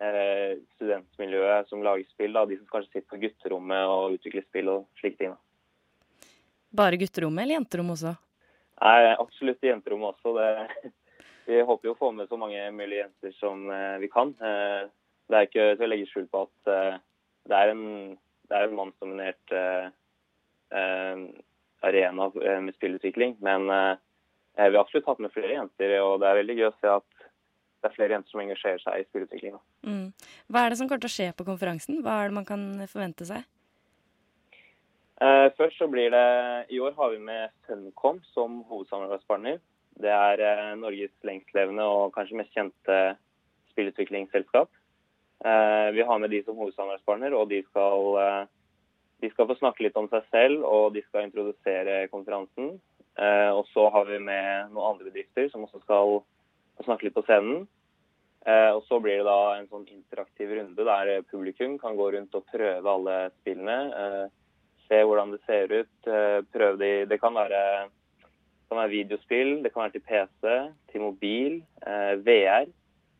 studentmiljøet 0.00 1.68
som 1.68 1.82
lager 1.84 2.06
spill. 2.08 2.32
Da, 2.32 2.46
de 2.48 2.56
som 2.56 2.68
kanskje 2.70 2.94
sitter 2.94 3.08
på 3.12 3.20
gutterommet 3.20 3.90
og 3.92 4.14
utvikler 4.16 4.46
spill 4.46 4.70
og 4.72 4.86
slike 5.00 5.18
ting. 5.20 5.34
Da. 5.34 6.30
Bare 6.80 6.96
gutterommet 7.00 7.44
eller 7.44 7.58
jenterom 7.58 7.92
også? 7.92 8.14
Nei, 8.80 9.12
absolutt 9.12 9.66
jenterommet 9.66 10.14
også. 10.14 10.32
Det, 10.38 10.92
vi 11.50 11.60
håper 11.68 11.90
jo 11.90 11.96
å 11.96 12.00
få 12.00 12.14
med 12.16 12.30
så 12.30 12.40
mange 12.40 12.62
mulige 12.72 13.04
jenter 13.04 13.36
som 13.36 13.66
eh, 13.68 13.98
vi 14.00 14.08
kan. 14.12 14.32
Eh, 14.40 14.88
det 15.30 15.38
er 15.38 15.46
ikke 15.46 15.68
til 15.76 15.86
å 15.86 15.90
legge 15.92 16.10
skjul 16.10 16.26
på 16.30 16.42
at 16.46 16.70
eh, 16.74 16.98
det 17.50 17.58
er 17.58 17.72
en, 17.72 17.84
det 18.50 18.56
er 18.56 18.66
en 18.66 18.76
mannsdominert 18.78 19.54
eh, 19.54 19.86
eh, 20.74 21.22
arena 21.86 22.28
med 22.34 22.76
spillutvikling. 22.76 23.36
Men 23.40 23.64
vi 23.70 24.60
har 24.60 24.76
absolutt 24.80 25.06
hatt 25.08 25.22
med 25.22 25.32
flere 25.32 25.54
jenter, 25.54 25.94
og 26.02 26.18
det 26.20 26.28
er 26.28 26.40
veldig 26.42 26.56
gøy 26.58 26.66
å 26.68 26.74
se 26.76 26.90
at 26.92 27.09
det 27.80 27.88
er 27.88 27.94
flere 27.96 28.16
jenter 28.16 28.32
som 28.32 28.42
engasjerer 28.42 28.82
seg 28.82 29.00
i 29.00 29.06
spillutvikling. 29.08 29.56
Mm. 29.86 30.10
Hva 30.52 30.64
er 30.64 30.72
det 30.72 30.80
som 30.80 30.88
kommer 30.90 31.02
til 31.04 31.10
å 31.10 31.16
skje 31.16 31.30
på 31.36 31.46
konferansen? 31.48 32.02
Hva 32.04 32.18
er 32.20 32.30
det 32.30 32.36
man 32.36 32.48
kan 32.48 32.66
forvente 32.90 33.28
seg? 33.28 33.46
Eh, 35.20 35.46
først 35.56 35.80
så 35.80 35.88
blir 35.92 36.12
det 36.12 36.26
I 36.72 36.80
år 36.80 36.94
har 36.96 37.10
vi 37.12 37.18
med 37.24 37.52
Funcom 37.68 38.20
som 38.34 38.62
hovedsamarbeidspartner. 38.70 39.58
Det 40.00 40.12
er 40.12 40.44
eh, 40.44 40.76
Norges 40.80 41.12
lengstlevende 41.28 41.84
og 41.84 42.14
kanskje 42.14 42.38
mest 42.40 42.54
kjente 42.56 43.00
spillutviklingsselskap. 43.72 44.70
Eh, 45.44 45.90
vi 45.96 46.02
har 46.02 46.18
med 46.18 46.30
de 46.30 46.42
som 46.44 46.56
hovedsamarbeidspartner, 46.56 47.36
og 47.36 47.48
de 47.48 47.62
skal, 47.68 48.16
eh, 48.20 48.46
de 49.20 49.30
skal 49.30 49.48
få 49.48 49.56
snakke 49.58 49.84
litt 49.84 49.96
om 49.96 50.08
seg 50.08 50.24
selv, 50.30 50.64
og 50.64 50.94
de 50.94 51.02
skal 51.02 51.28
introdusere 51.28 52.08
konferansen. 52.12 52.80
Eh, 53.18 53.50
og 53.50 53.66
så 53.74 53.90
har 53.92 54.04
vi 54.04 54.18
med 54.18 54.72
noen 54.72 54.94
andre 54.94 55.10
bedrifter 55.10 55.50
som 55.50 55.64
også 55.64 55.82
skal 55.82 56.22
snakke 56.86 57.08
litt 57.08 57.16
på 57.16 57.24
scenen. 57.26 57.66
Eh, 58.46 58.70
og 58.72 58.84
så 58.88 58.96
blir 59.04 59.20
det 59.20 59.28
da 59.28 59.56
en 59.58 59.68
sånn 59.68 59.86
interaktiv 59.92 60.52
runde 60.56 60.84
der 60.88 61.22
publikum 61.28 61.76
kan 61.80 61.96
gå 61.98 62.06
rundt 62.14 62.36
og 62.38 62.46
prøve 62.48 62.94
alle 62.94 63.16
spillene. 63.40 63.78
Eh, 63.92 64.26
se 64.88 65.00
hvordan 65.04 65.34
det 65.34 65.40
ser 65.46 65.72
ut. 65.72 65.96
eh, 66.06 66.40
prøve 66.52 66.78
de 66.78 67.06
Det 67.06 67.20
kan 67.20 67.34
være, 67.34 67.88
kan 68.68 68.78
være 68.78 68.90
videospill, 68.90 69.62
det 69.62 69.72
kan 69.72 69.84
være 69.84 69.92
til 69.98 70.06
PC, 70.08 70.72
til 70.92 71.00
mobil, 71.00 71.62
eh, 71.86 72.14
VR. 72.16 72.66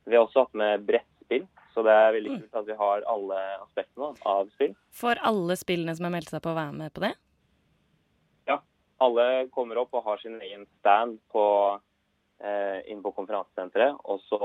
Vi 0.07 0.16
har 0.16 0.25
også 0.25 0.46
hatt 0.46 0.55
med 0.55 0.87
brettspill, 0.87 1.46
så 1.75 1.85
det 1.85 1.92
er 1.92 2.12
veldig 2.16 2.40
kult 2.40 2.57
at 2.62 2.66
vi 2.66 2.77
har 2.81 3.05
alle 3.07 3.40
aspektene 3.61 4.14
av 4.27 4.49
spill. 4.57 4.75
Får 4.90 5.20
alle 5.23 5.57
spillene 5.57 5.94
som 5.94 6.05
har 6.09 6.16
meldt 6.16 6.33
seg 6.33 6.42
på, 6.42 6.55
være 6.55 6.73
med 6.73 6.92
på 6.94 7.05
det? 7.05 7.12
Ja. 8.49 8.59
Alle 9.01 9.49
kommer 9.55 9.79
opp 9.79 9.94
og 9.94 10.05
har 10.05 10.18
sin 10.18 10.40
egen 10.40 10.66
stand 10.81 11.20
på, 11.31 11.44
inn 12.40 13.03
på 13.05 13.11
konferansesenteret. 13.12 13.98
Og 14.09 14.22
så 14.24 14.38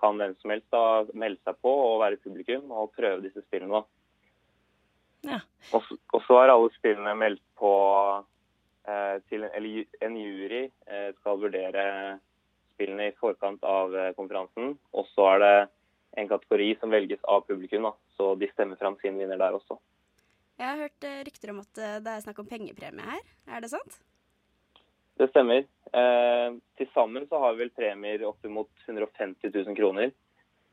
kan 0.00 0.16
hvem 0.16 0.32
som 0.40 0.52
helst 0.54 0.70
da 0.72 0.84
melde 1.12 1.42
seg 1.44 1.58
på 1.60 1.72
og 1.90 1.98
være 2.00 2.20
publikum 2.24 2.70
og 2.72 2.94
prøve 2.96 3.20
disse 3.26 3.42
spillene. 3.44 3.82
da. 3.82 3.84
Ja. 5.24 5.40
Og, 5.76 5.88
og 6.12 6.22
så 6.26 6.38
er 6.40 6.52
alle 6.52 6.72
spillene 6.76 7.14
meldt 7.16 7.42
på 7.58 7.72
eh, 8.88 9.16
til 9.30 9.46
en, 9.46 9.52
eller 9.56 10.04
en 10.04 10.18
jury 10.20 10.62
eh, 10.66 11.10
skal 11.20 11.40
vurdere 11.40 11.86
spillene 12.74 13.08
i 13.08 13.16
forkant 13.20 13.64
av 13.68 13.94
eh, 13.96 14.12
konferansen. 14.18 14.76
Og 14.92 15.08
så 15.14 15.30
er 15.34 15.42
det 15.44 15.54
en 16.20 16.30
kategori 16.30 16.70
som 16.80 16.92
velges 16.94 17.24
av 17.30 17.46
publikum, 17.48 17.88
da. 17.88 17.94
så 18.18 18.34
de 18.38 18.50
stemmer 18.52 18.78
fram 18.80 18.98
sin 19.00 19.18
vinner 19.18 19.40
der 19.40 19.56
også. 19.56 19.78
Jeg 20.60 20.68
har 20.68 20.82
hørt 20.84 21.06
eh, 21.08 21.22
rykter 21.26 21.54
om 21.54 21.62
at 21.64 21.80
eh, 21.82 22.00
det 22.04 22.12
er 22.12 22.26
snakk 22.26 22.42
om 22.44 22.50
pengepremie 22.50 23.06
her. 23.14 23.24
Er 23.50 23.64
det 23.64 23.72
sant? 23.72 23.98
Det 25.18 25.30
stemmer. 25.30 25.64
Eh, 25.94 26.56
Til 26.78 26.90
sammen 26.94 27.26
så 27.30 27.38
har 27.38 27.54
vi 27.54 27.64
vel 27.64 27.74
premier 27.76 28.24
oppimot 28.26 28.70
150 28.88 29.50
000 29.54 29.76
kroner. 29.78 30.10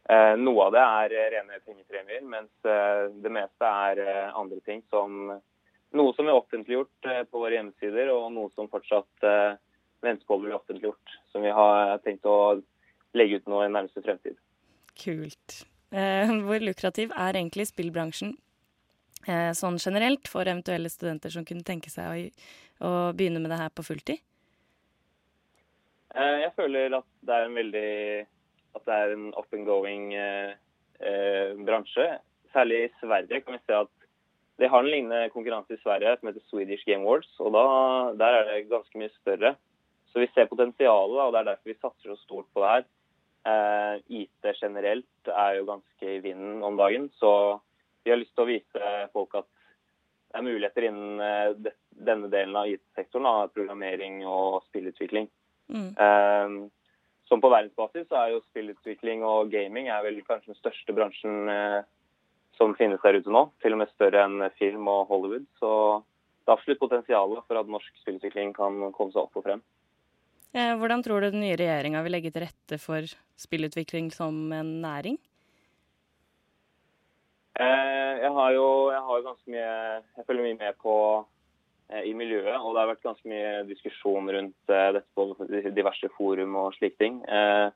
Eh, 0.09 0.33
noe 0.41 0.65
av 0.65 0.73
det 0.73 0.81
er 0.81 1.13
eh, 1.13 1.29
rene 1.35 1.59
pengepremier, 1.61 2.23
mens 2.25 2.65
eh, 2.65 3.05
det 3.21 3.31
meste 3.33 3.69
er 3.69 4.01
eh, 4.01 4.37
andre 4.37 4.61
ting 4.65 4.85
som 4.89 5.37
Noe 5.91 6.13
som 6.15 6.23
er 6.23 6.37
offentliggjort 6.39 7.07
på 7.27 7.39
våre 7.41 7.57
hjemmesider, 7.57 8.07
og 8.13 8.29
noe 8.31 8.47
som 8.55 8.69
fortsatt 8.71 9.25
venter 9.99 10.23
på 10.23 10.37
å 10.37 10.39
bli 10.39 10.53
offentliggjort. 10.55 11.15
Som 11.33 11.43
vi 11.43 11.51
har 11.51 11.97
tenkt 12.05 12.23
å 12.31 12.61
legge 13.11 13.41
ut 13.41 13.49
nå 13.51 13.59
i 13.65 13.67
nærmeste 13.67 13.99
fremtid. 14.05 14.37
Kult. 14.95 15.57
Eh, 15.91 16.31
hvor 16.47 16.63
lukrativ 16.63 17.11
er 17.11 17.35
egentlig 17.35 17.67
spillbransjen 17.73 18.37
sånn 19.27 19.75
generelt 19.83 20.31
for 20.31 20.47
eventuelle 20.47 20.89
studenter 20.89 21.35
som 21.35 21.43
kunne 21.45 21.67
tenke 21.67 21.91
seg 21.91 22.07
å, 22.07 22.87
å 22.87 22.93
begynne 23.11 23.43
med 23.43 23.51
det 23.51 23.59
her 23.59 23.75
på 23.75 23.83
fulltid? 23.83 24.23
Eh, 26.15 26.37
Jeg 26.43 26.53
føler 26.57 26.97
at 26.97 27.07
det 27.23 27.35
er 27.37 27.47
en 27.47 27.57
veldig 27.57 27.91
at 28.75 28.85
det 28.87 28.97
er 28.97 29.13
en 29.15 29.31
up 29.35 29.51
and 29.55 29.67
going 29.67 30.13
eh, 30.15 30.53
eh, 30.99 31.57
bransje. 31.65 32.07
Særlig 32.53 32.85
i 32.85 32.93
Sverige 33.01 33.41
kan 33.43 33.57
vi 33.57 33.63
se 33.65 33.75
at 33.81 33.91
de 34.61 34.69
har 34.69 34.83
en 34.83 34.91
lignende 34.91 35.31
konkurranse 35.33 35.75
i 35.75 35.81
Sverige 35.81 36.17
som 36.19 36.29
heter 36.29 36.43
Swedish 36.47 36.85
Game 36.85 37.03
Awards, 37.07 37.31
og 37.39 37.53
da, 37.55 37.63
der 38.19 38.37
er 38.37 38.49
det 38.49 38.69
ganske 38.69 38.99
mye 38.99 39.11
større. 39.15 39.55
Så 40.11 40.19
vi 40.19 40.29
ser 40.33 40.49
potensialet, 40.51 41.19
og 41.23 41.31
det 41.33 41.39
er 41.39 41.49
derfor 41.49 41.71
vi 41.71 41.79
satser 41.79 42.11
så 42.11 42.19
stort 42.19 42.49
på 42.53 42.63
det 42.63 42.73
her. 42.73 42.87
Eh, 43.51 43.95
IT 44.21 44.51
generelt 44.59 45.31
er 45.33 45.57
jo 45.57 45.67
ganske 45.71 46.15
i 46.17 46.21
vinden 46.23 46.61
om 46.67 46.77
dagen, 46.77 47.09
så 47.19 47.59
vi 48.03 48.11
har 48.13 48.19
lyst 48.19 48.35
til 48.35 48.45
å 48.45 48.51
vise 48.51 48.93
folk 49.15 49.35
at 49.39 49.47
det 50.31 50.39
er 50.39 50.47
muligheter 50.47 50.87
innen 50.87 51.59
de, 51.59 51.73
denne 51.91 52.29
delen 52.31 52.55
av 52.55 52.69
IT-sektoren, 52.71 53.51
programmering 53.51 54.21
og 54.23 54.61
spillutvikling. 54.69 55.27
Mm. 55.69 55.89
Eh, 55.95 56.69
som 57.31 57.41
på 57.43 57.51
verdensbasis 57.51 58.09
så 58.09 58.17
er 58.19 58.33
jo 58.33 58.45
spillutvikling 58.49 59.21
og 59.23 59.51
gaming 59.53 59.87
er 59.87 60.03
vel 60.03 60.17
kanskje 60.27 60.51
den 60.51 60.59
største 60.59 60.95
bransjen 60.95 61.51
eh, 61.51 61.81
som 62.59 62.73
finnes 62.75 63.01
der 63.03 63.19
ute 63.21 63.31
nå. 63.31 63.45
Til 63.63 63.77
og 63.77 63.83
med 63.83 63.93
større 63.93 64.25
enn 64.27 64.49
film 64.57 64.89
og 64.91 65.05
Hollywood. 65.11 65.47
Så 65.61 65.71
det 66.41 66.51
er 66.51 66.57
absolutt 66.57 66.81
potensial 66.81 67.37
for 67.45 67.61
at 67.61 67.71
norsk 67.71 68.01
spillutvikling 68.01 68.51
kan 68.57 68.81
komme 68.91 69.13
seg 69.13 69.23
opp 69.23 69.39
og 69.39 69.47
frem. 69.47 69.63
Eh, 70.51 70.73
hvordan 70.75 71.03
tror 71.05 71.23
du 71.23 71.29
den 71.31 71.45
nye 71.45 71.55
regjeringa 71.55 72.01
vil 72.03 72.17
legge 72.17 72.31
til 72.35 72.43
rette 72.43 72.79
for 72.81 73.07
spillutvikling 73.39 74.11
som 74.11 74.51
en 74.51 74.73
næring? 74.83 75.15
Eh, 77.55 78.13
jeg 78.25 78.31
har 78.35 78.51
jo 78.55 78.67
jeg 78.91 79.01
har 79.07 79.23
ganske 79.25 79.51
mye 79.51 79.71
Jeg 80.17 80.25
følger 80.27 80.45
mye 80.45 80.59
med 80.59 80.77
på 80.83 80.93
i 82.07 82.13
miljøet, 82.17 82.55
og 82.57 82.73
det 82.73 82.81
har 82.81 82.89
vært 82.93 83.05
ganske 83.05 83.29
mye 83.29 83.61
diskusjon 83.69 84.29
rundt 84.31 84.73
eh, 84.73 84.89
dette 84.97 85.07
på 85.17 85.47
diverse 85.75 86.09
forum 86.17 86.57
og 86.61 86.75
slike 86.77 86.99
ting. 87.01 87.21
Eh, 87.27 87.67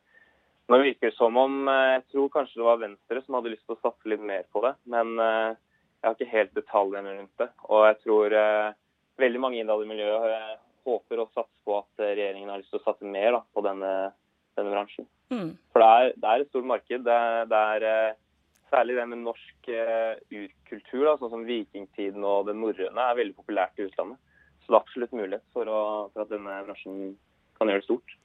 nå 0.72 0.80
virker 0.82 1.12
det 1.12 1.18
som 1.18 1.38
om 1.38 1.68
eh, 1.70 1.98
Jeg 1.98 2.04
tror 2.14 2.32
kanskje 2.34 2.62
det 2.62 2.68
var 2.68 2.82
Venstre 2.82 3.22
som 3.26 3.38
hadde 3.38 3.54
lyst 3.54 3.66
til 3.68 3.78
å 3.78 3.84
satse 3.84 4.10
litt 4.10 4.24
mer 4.26 4.48
på 4.54 4.64
det, 4.66 4.74
men 4.92 5.16
eh, 5.22 5.52
jeg 6.00 6.08
har 6.08 6.18
ikke 6.18 6.34
helt 6.36 6.56
detaljene 6.58 7.16
rundt 7.18 7.42
det. 7.42 7.50
Og 7.70 7.88
jeg 7.90 8.00
tror 8.04 8.38
eh, 8.40 8.78
veldig 9.22 9.42
mange 9.42 9.62
innad 9.62 9.84
i 9.84 9.90
miljøet 9.90 10.30
eh, 10.32 10.54
håper 10.86 11.24
og 11.24 11.32
satser 11.34 11.66
på 11.66 11.80
at 11.80 12.04
eh, 12.04 12.14
regjeringen 12.14 12.52
har 12.54 12.62
lyst 12.62 12.74
til 12.74 12.82
å 12.82 12.86
satse 12.86 13.10
mer 13.10 13.32
da, 13.38 13.42
på 13.56 13.64
denne, 13.66 13.94
denne 14.58 14.74
bransjen. 14.74 15.10
Mm. 15.34 15.56
For 15.74 15.82
det 15.82 15.90
er, 15.90 16.14
det 16.22 16.32
er 16.32 16.44
et 16.44 16.52
stort 16.52 16.70
marked. 16.70 17.08
Det, 17.08 17.20
det 17.52 17.64
er 17.76 17.88
eh, 17.90 18.20
Særlig 18.76 18.98
det 18.98 19.04
med 19.08 19.22
norsk 19.24 19.68
eh, 19.72 20.18
urkultur, 20.36 21.06
da, 21.06 21.14
sånn 21.20 21.32
som 21.32 21.44
vikingtiden 21.48 22.26
og 22.28 22.50
det 22.50 22.58
norrøne, 22.60 23.04
er 23.06 23.20
veldig 23.22 23.36
populært 23.38 23.78
i 23.80 23.86
utlandet. 23.86 24.20
Så 24.66 24.68
det 24.68 24.76
er 24.76 24.82
absolutt 24.82 25.14
mulighet 25.16 25.46
for, 25.56 25.70
å, 25.72 25.84
for 26.12 26.26
at 26.26 26.34
denne 26.34 26.58
bransjen 26.66 27.14
kan 27.56 27.72
gjøre 27.72 27.84
det 27.84 27.88
stort. 27.88 28.16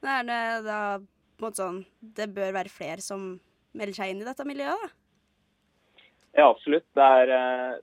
Det 0.00 0.14
Er 0.14 0.24
det 0.24 0.40
da 0.64 0.78
på 0.96 1.42
en 1.42 1.44
måte 1.44 1.58
sånn 1.58 1.80
Det 2.00 2.28
bør 2.30 2.54
være 2.54 2.70
flere 2.70 3.02
som 3.04 3.34
melder 3.76 3.98
seg 3.98 4.14
inn 4.14 4.22
i 4.22 4.28
dette 4.30 4.46
miljøet, 4.48 4.80
da? 4.80 6.06
Ja, 6.38 6.46
absolutt. 6.46 6.86
Det 6.96 7.10
er, 7.18 7.34
eh, 7.36 7.76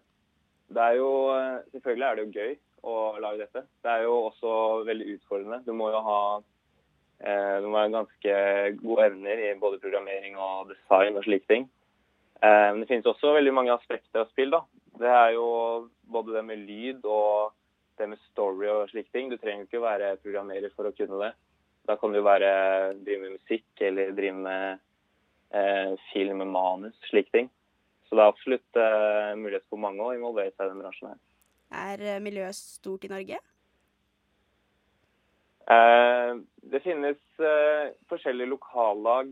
det 0.73 0.87
er 0.87 0.97
jo 0.97 1.11
eh, 1.35 1.61
Selvfølgelig 1.75 2.09
er 2.09 2.17
det 2.17 2.25
jo 2.25 2.41
gøy 2.41 2.57
å 2.85 2.97
lage 3.21 3.43
dette. 3.43 3.67
Det 3.85 3.93
er 3.93 4.07
jo 4.07 4.17
også 4.31 4.57
veldig 4.89 5.11
utfordrende. 5.19 5.61
Du 5.67 5.73
må 5.77 5.93
jo 5.93 6.01
ha 6.09 6.19
du 7.15 7.65
må 7.71 7.79
ha 7.79 7.87
ganske 7.87 8.31
gode 8.81 9.05
evner 9.07 9.39
i 9.39 9.53
både 9.57 9.77
programmering 9.79 10.33
og 10.35 10.67
design 10.73 11.15
og 11.15 11.23
slike 11.23 11.47
ting. 11.47 11.63
Eh, 12.41 12.71
Men 12.71 12.81
det 12.81 12.87
finnes 12.89 13.05
også 13.05 13.33
veldig 13.35 13.53
mange 13.53 13.73
aspekter 13.73 14.23
av 14.23 14.31
spill. 14.31 14.51
da. 14.51 14.63
Det 14.99 15.11
er 15.11 15.33
jo 15.35 15.89
både 16.07 16.33
det 16.33 16.45
med 16.45 16.63
lyd 16.67 17.05
og 17.05 17.53
det 17.97 18.09
med 18.09 18.19
story 18.31 18.67
og 18.67 18.89
slike 18.89 19.11
ting. 19.11 19.29
Du 19.29 19.37
trenger 19.37 19.63
jo 19.65 19.69
ikke 19.69 19.83
være 19.83 20.15
programmerer 20.23 20.71
for 20.75 20.87
å 20.87 20.95
kunne 20.95 21.19
det. 21.21 21.33
Da 21.85 21.95
kan 21.95 22.13
du 22.13 22.21
være 22.25 22.95
drive 23.05 23.21
med 23.21 23.37
musikk 23.37 23.81
eller 23.81 24.15
drive 24.17 24.35
med 24.35 24.79
eh, 25.53 25.93
film, 26.13 26.43
manus, 26.51 26.95
slike 27.09 27.31
ting. 27.31 27.49
Så 28.07 28.15
det 28.15 28.23
er 28.23 28.31
absolutt 28.31 28.79
eh, 28.79 29.35
mulighet 29.37 29.65
for 29.69 29.81
mange 29.81 30.03
å 30.03 30.13
involvere 30.15 30.53
seg 30.53 30.67
i 30.67 30.73
den 30.73 30.81
bransjen 30.83 31.11
her. 31.11 31.19
Er 31.75 32.03
eh, 32.15 32.23
miljøet 32.23 32.57
stort 32.57 33.05
i 33.05 33.11
Norge? 33.11 33.39
Eh, 35.65 36.31
det 36.71 36.81
finnes 36.85 37.21
eh, 37.41 37.93
forskjellige 38.11 38.51
lokallag 38.51 39.31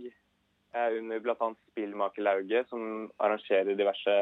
under 0.74 1.20
bl.a. 1.20 1.54
Spillmakerlauget 1.72 2.70
som 2.70 3.12
arrangerer 3.18 3.76
diverse 3.78 4.16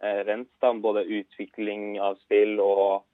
eh, 0.00 0.20
rents, 0.26 0.52
da, 0.62 0.72
både 0.74 1.04
utvikling 1.04 2.00
av 2.00 2.18
spill 2.24 2.60
og 2.62 3.06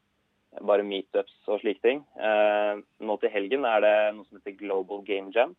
bare 0.65 0.87
meetups 0.87 1.35
og 1.51 1.61
slike 1.63 1.83
ting. 1.85 2.03
Eh, 2.17 2.83
nå 3.01 3.17
til 3.21 3.33
helgen 3.33 3.67
er 3.69 3.83
det 3.85 3.97
noe 4.17 4.29
som 4.29 4.39
heter 4.39 4.59
Global 4.61 5.03
Game 5.07 5.33
Jam, 5.35 5.57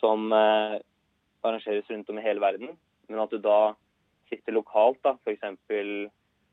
som 0.00 0.30
eh, 0.34 0.78
arrangeres 1.46 1.90
rundt 1.90 2.10
om 2.10 2.18
i 2.18 2.24
hele 2.24 2.42
verden. 2.42 2.74
Men 3.10 3.22
at 3.24 3.34
du 3.34 3.38
da 3.42 3.74
sitter 4.30 4.54
lokalt, 4.54 5.00
da, 5.04 5.16
f.eks. 5.24 5.46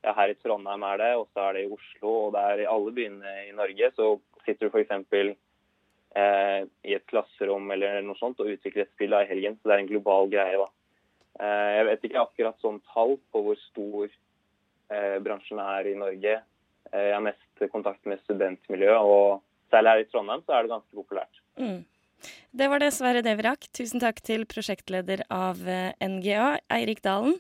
Ja, 0.06 0.14
her 0.14 0.32
i 0.32 0.38
Trondheim 0.38 0.86
er 0.86 1.02
det, 1.02 1.12
og 1.18 1.28
så 1.34 1.48
er 1.48 1.58
det 1.58 1.66
i 1.66 1.72
Oslo, 1.74 2.12
og 2.28 2.34
det 2.36 2.42
er 2.46 2.64
i 2.64 2.70
alle 2.70 2.94
byene 2.94 3.34
i 3.48 3.54
Norge. 3.58 3.90
Så 3.98 4.16
sitter 4.46 4.70
du 4.70 4.74
f.eks. 4.74 5.38
Eh, 6.16 6.62
i 6.88 6.96
et 6.96 7.06
klasserom 7.10 7.68
eller 7.76 8.00
noe 8.02 8.18
sånt 8.18 8.40
og 8.42 8.50
utvikle 8.50 8.86
et 8.86 8.94
spill 8.96 9.12
da, 9.14 9.24
i 9.24 9.30
helgen. 9.30 9.58
Så 9.60 9.70
det 9.70 9.76
er 9.76 9.84
en 9.84 9.90
global 9.90 10.30
greie. 10.32 10.62
da. 10.62 10.70
Eh, 11.38 11.72
jeg 11.78 11.90
vet 11.90 12.08
ikke 12.08 12.24
akkurat 12.24 12.64
sånn 12.64 12.80
tall 12.94 13.18
på 13.34 13.44
hvor 13.46 13.60
stor 13.68 14.08
eh, 14.08 15.18
bransjen 15.24 15.62
er 15.62 15.92
i 15.92 15.98
Norge. 16.00 16.40
Eh, 16.94 17.04
jeg 17.10 17.14
har 17.14 17.26
mest 17.26 17.68
kontakt 17.74 18.08
med 18.10 18.24
studentmiljøet, 18.24 19.04
og 19.04 19.44
særlig 19.74 19.94
her 19.94 20.06
i 20.06 20.10
Trondheim 20.10 20.44
så 20.48 20.56
er 20.56 20.66
det 20.66 20.74
ganske 20.74 20.98
populært. 21.04 21.44
Mm. 21.60 21.84
Det 22.58 22.72
var 22.72 22.82
dessverre 22.82 23.22
det 23.22 23.36
vi 23.38 23.46
rakk. 23.46 23.68
Tusen 23.78 24.02
takk 24.02 24.24
til 24.26 24.48
prosjektleder 24.50 25.28
av 25.34 25.62
eh, 25.70 25.94
NGA, 26.02 26.56
Eirik 26.74 27.04
Dalen. 27.06 27.38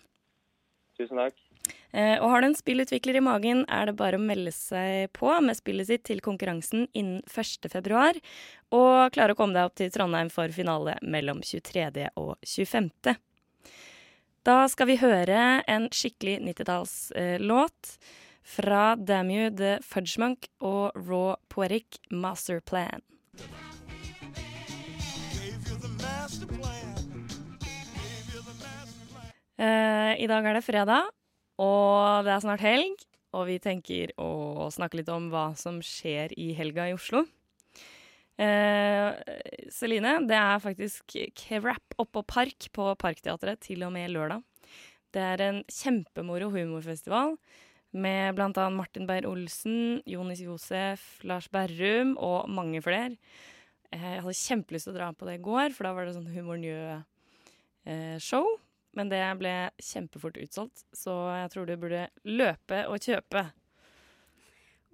Tusen 0.99 1.17
takk. 1.23 1.46
Eh, 1.95 2.17
og 2.19 2.29
har 2.31 2.43
du 2.43 2.49
en 2.49 2.57
spillutvikler 2.57 3.17
i 3.19 3.23
magen, 3.23 3.63
er 3.71 3.87
det 3.87 3.95
bare 3.99 4.19
å 4.19 4.23
melde 4.23 4.51
seg 4.51 5.07
på 5.15 5.31
med 5.43 5.57
spillet 5.57 5.87
sitt 5.87 6.03
til 6.09 6.19
konkurransen 6.23 6.87
innen 6.91 7.21
1. 7.31 7.69
februar, 7.71 8.19
og 8.75 9.13
klare 9.15 9.33
å 9.33 9.39
komme 9.39 9.55
deg 9.55 9.69
opp 9.69 9.77
til 9.79 9.91
Trondheim 9.93 10.31
for 10.33 10.51
finale 10.55 10.97
mellom 11.01 11.39
23. 11.45 12.09
og 12.19 12.35
25. 12.43 12.91
Da 14.47 14.61
skal 14.71 14.87
vi 14.91 14.99
høre 14.99 15.61
en 15.67 15.89
skikkelig 15.91 16.37
90-tallslåt 16.45 17.97
fra 18.47 18.95
Damu 18.95 19.49
The 19.51 19.77
Fudgemunk 19.83 20.47
og 20.63 20.95
Raw 20.95 21.35
Poetic 21.51 21.99
Masterplan. 22.11 23.03
Uh, 29.57 30.13
I 30.21 30.27
dag 30.29 30.45
er 30.45 30.53
det 30.53 30.63
fredag, 30.63 31.09
og 31.61 32.25
det 32.27 32.33
er 32.33 32.43
snart 32.43 32.63
helg. 32.63 33.07
Og 33.35 33.49
vi 33.49 33.57
tenker 33.61 34.13
å 34.21 34.69
snakke 34.73 35.01
litt 35.01 35.09
om 35.11 35.27
hva 35.29 35.51
som 35.59 35.81
skjer 35.83 36.31
i 36.39 36.53
helga 36.57 36.87
i 36.87 36.95
Oslo. 36.95 37.25
Eh, 38.37 39.17
Celine, 39.73 40.19
det 40.29 40.37
er 40.37 40.61
faktisk 40.61 41.15
Crap 41.37 41.97
oppå 41.99 42.21
Park 42.29 42.69
på 42.73 42.91
Parkteatret 43.01 43.63
til 43.65 43.83
og 43.87 43.93
med 43.95 44.13
lørdag. 44.13 44.43
Det 45.13 45.23
er 45.23 45.43
en 45.43 45.63
kjempemoro 45.71 46.51
humorfestival 46.53 47.35
med 47.97 48.37
bl.a. 48.37 48.67
Martin 48.69 49.07
Beyer-Olsen, 49.09 50.03
Jonis 50.05 50.43
Josef, 50.43 51.17
Lars 51.25 51.47
Berrum 51.49 52.13
og 52.21 52.49
mange 52.51 52.81
flere. 52.85 53.15
Eh, 53.91 54.13
jeg 54.17 54.23
hadde 54.23 54.39
kjempelyst 54.43 54.89
til 54.89 54.95
å 54.95 54.99
dra 54.99 55.11
på 55.15 55.27
det 55.27 55.39
i 55.39 55.43
går, 55.43 55.73
for 55.73 55.87
da 55.87 55.95
var 55.97 56.07
det 56.07 56.15
sånn 56.17 56.31
Humor 56.35 56.61
Njø-show. 56.61 58.45
Men 58.97 59.11
det 59.11 59.21
ble 59.37 59.53
kjempefort 59.77 60.39
utsolgt, 60.41 60.83
så 60.95 61.13
jeg 61.43 61.53
tror 61.53 61.67
du 61.69 61.75
burde 61.77 62.07
løpe 62.25 62.83
og 62.89 62.97
kjøpe. 63.03 63.43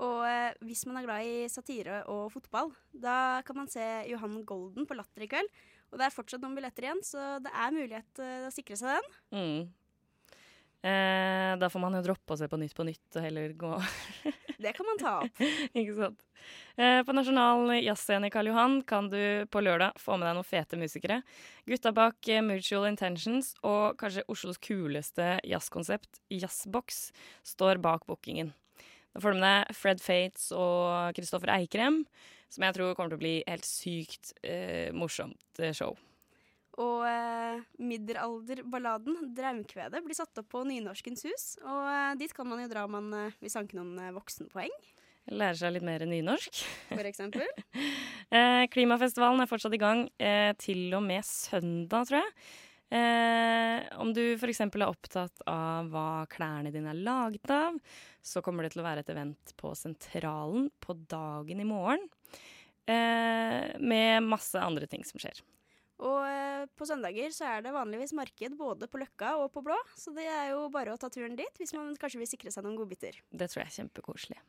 Og 0.03 0.23
eh, 0.27 0.57
hvis 0.65 0.83
man 0.89 0.99
er 0.99 1.05
glad 1.05 1.27
i 1.29 1.45
satire 1.51 2.01
og 2.11 2.25
fotball, 2.33 2.73
da 2.91 3.39
kan 3.47 3.61
man 3.61 3.69
se 3.71 3.85
Johan 4.09 4.41
Golden 4.47 4.89
på 4.89 4.97
Latter 4.97 5.23
i 5.23 5.29
kveld. 5.31 5.47
Og 5.93 5.99
det 6.01 6.07
er 6.07 6.15
fortsatt 6.15 6.41
noen 6.41 6.57
billetter 6.57 6.87
igjen, 6.87 7.03
så 7.05 7.37
det 7.43 7.53
er 7.53 7.75
mulighet 7.75 8.21
eh, 8.25 8.47
å 8.49 8.53
sikre 8.53 8.77
seg 8.79 8.97
den. 8.97 9.17
Mm. 9.37 10.39
Eh, 10.83 11.51
da 11.61 11.69
får 11.71 11.79
man 11.79 11.95
jo 11.95 12.03
droppe 12.09 12.35
å 12.35 12.39
se 12.41 12.49
på 12.51 12.59
Nytt 12.59 12.73
på 12.75 12.83
Nytt 12.83 13.19
og 13.19 13.23
heller 13.23 13.53
gå 13.55 13.71
Det 14.63 14.73
kan 14.78 14.88
man 14.88 14.99
ta 15.02 15.13
opp. 15.26 15.41
Ikke 15.80 15.95
sant. 15.97 16.23
Eh, 16.76 17.02
på 17.06 17.15
Nasjonal 17.15 17.71
jazzscene 17.84 18.30
i 18.30 18.34
Karl 18.34 18.49
Johan 18.52 18.78
kan 18.88 19.10
du 19.12 19.45
på 19.52 19.63
lørdag 19.63 19.99
få 20.02 20.17
med 20.17 20.28
deg 20.30 20.38
noen 20.38 20.47
fete 20.47 20.80
musikere. 20.80 21.21
Gutta 21.69 21.93
bak 21.95 22.30
eh, 22.32 22.43
Mutual 22.45 22.88
Intentions 22.89 23.54
og 23.62 23.99
kanskje 24.02 24.26
Oslos 24.32 24.62
kuleste 24.63 25.38
jazzkonsept, 25.47 26.23
Jazzbox, 26.34 27.06
står 27.54 27.82
bak 27.84 28.08
bookingen. 28.10 28.54
Da 29.13 29.21
får 29.21 29.36
du 29.36 29.41
med 29.41 29.45
deg 29.45 29.78
Fred 29.78 30.02
Fates 30.02 30.47
og 30.56 31.13
Kristoffer 31.17 31.54
Eikrem, 31.54 32.02
som 32.54 32.65
jeg 32.65 32.78
tror 32.78 32.95
kommer 32.97 33.13
til 33.13 33.19
å 33.19 33.26
bli 33.26 33.36
helt 33.45 33.67
sykt 33.67 34.34
eh, 34.41 34.89
morsomt 34.95 35.63
show. 35.78 35.93
Og 36.81 37.03
eh, 37.05 37.62
middelalderballaden 37.77 39.29
'Draumkvedet' 39.36 40.01
blir 40.01 40.17
satt 40.17 40.39
opp 40.41 40.49
på 40.55 40.63
Nynorskens 40.65 41.25
hus. 41.27 41.45
Og 41.62 41.86
eh, 41.86 42.15
dit 42.17 42.33
kan 42.33 42.49
man 42.49 42.63
jo 42.63 42.69
dra 42.71 42.88
om 42.88 42.95
man 42.97 43.13
eh, 43.17 43.36
vil 43.43 43.53
sanke 43.53 43.77
noen 43.77 43.93
eh, 44.01 44.13
voksenpoeng. 44.15 44.73
Lære 45.31 45.59
seg 45.59 45.75
litt 45.75 45.86
mer 45.86 46.03
nynorsk. 46.09 46.63
For 46.89 47.07
eksempel. 47.07 47.45
eh, 48.36 48.65
klimafestivalen 48.73 49.45
er 49.45 49.51
fortsatt 49.51 49.77
i 49.77 49.81
gang 49.81 50.07
eh, 50.17 50.51
til 50.59 50.89
og 50.97 51.05
med 51.05 51.25
søndag, 51.27 52.09
tror 52.09 52.23
jeg. 52.23 52.36
om 53.97 54.12
du 54.13 54.36
f.eks. 54.36 54.59
er 54.67 54.83
opptatt 54.86 55.39
av 55.49 55.88
hva 55.89 56.25
klærne 56.29 56.69
dine 56.73 56.91
er 56.91 56.99
laget 57.05 57.49
av, 57.49 57.79
så 58.21 58.43
kommer 58.45 58.65
det 58.65 58.75
til 58.75 58.83
å 58.83 58.86
være 58.86 59.01
et 59.01 59.09
event 59.09 59.55
på 59.57 59.71
Sentralen 59.77 60.67
på 60.83 60.93
dagen 61.09 61.63
i 61.63 61.65
morgen. 61.65 62.05
med 62.86 64.27
masse 64.27 64.59
andre 64.59 64.86
ting 64.91 65.01
som 65.07 65.17
skjer. 65.17 65.41
Og 66.03 66.19
eh, 66.27 66.65
på 66.75 66.87
søndager 66.87 67.31
så 67.35 67.47
er 67.47 67.63
det 67.63 67.75
vanligvis 67.75 68.13
marked 68.17 68.57
både 68.59 68.89
på 68.91 68.99
Løkka 68.99 69.35
og 69.39 69.51
på 69.53 69.63
Blå, 69.63 69.77
så 69.95 70.11
det 70.15 70.25
er 70.27 70.51
jo 70.51 70.65
bare 70.73 70.95
å 70.95 70.99
ta 70.99 71.09
turen 71.13 71.37
dit 71.39 71.59
hvis 71.61 71.75
man 71.77 71.93
kanskje 71.99 72.19
vil 72.19 72.29
sikre 72.29 72.51
seg 72.51 72.65
noen 72.65 72.75
godbiter. 72.81 73.19
Det 73.31 73.47
tror 73.51 73.63
jeg 73.63 73.69
er 73.69 73.77
kjempekoselig. 73.77 74.39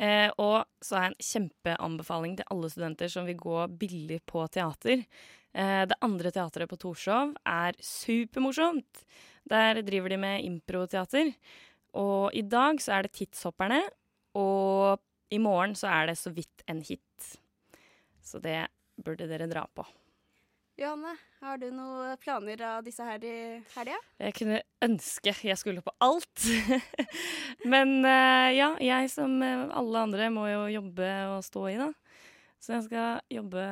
Eh, 0.00 0.28
og 0.40 0.64
så 0.82 0.96
har 0.96 1.08
jeg 1.08 1.14
en 1.14 1.28
kjempeanbefaling 1.30 2.38
til 2.38 2.50
alle 2.54 2.70
studenter 2.72 3.12
som 3.12 3.28
vil 3.28 3.38
gå 3.38 3.58
billig 3.80 4.20
på 4.26 4.42
teater. 4.54 5.04
Eh, 5.52 5.84
det 5.90 5.98
andre 6.04 6.32
teatret 6.34 6.70
på 6.70 6.80
Torshov 6.80 7.36
er 7.46 7.78
supermorsomt. 7.82 9.04
Der 9.48 9.82
driver 9.86 10.12
de 10.12 10.20
med 10.20 10.46
improteater. 10.46 11.32
Og 11.98 12.34
i 12.36 12.42
dag 12.42 12.82
så 12.84 12.98
er 12.98 13.06
det 13.06 13.14
Tidshopperne, 13.16 13.80
og 14.38 15.00
i 15.32 15.38
morgen 15.40 15.74
så 15.76 15.88
er 15.90 16.10
det 16.10 16.18
Så 16.18 16.32
vidt 16.34 16.62
en 16.68 16.82
hit. 16.84 17.38
Så 18.22 18.40
det 18.44 18.66
burde 18.96 19.28
dere 19.30 19.48
dra 19.48 19.64
på. 19.74 19.86
Johanne, 20.78 21.16
har 21.42 21.58
du 21.58 21.72
noen 21.74 22.14
planer 22.22 22.60
av 22.62 22.84
disse 22.86 23.02
her 23.02 23.24
i 23.26 23.38
helga? 23.72 23.96
Jeg 24.22 24.34
kunne 24.38 24.60
ønske 24.86 25.32
jeg 25.42 25.58
skulle 25.58 25.82
på 25.82 25.90
alt. 26.06 26.44
Men 27.72 27.96
uh, 28.06 28.46
ja, 28.54 28.68
jeg 28.78 29.10
som 29.10 29.34
eh, 29.42 29.64
alle 29.74 30.04
andre 30.06 30.28
må 30.30 30.46
jo 30.46 30.68
jobbe 30.70 31.08
og 31.32 31.42
stå 31.42 31.64
i, 31.72 31.74
da. 31.80 31.88
Så 32.62 32.76
jeg 32.76 32.86
skal 32.86 33.18
jobbe 33.40 33.66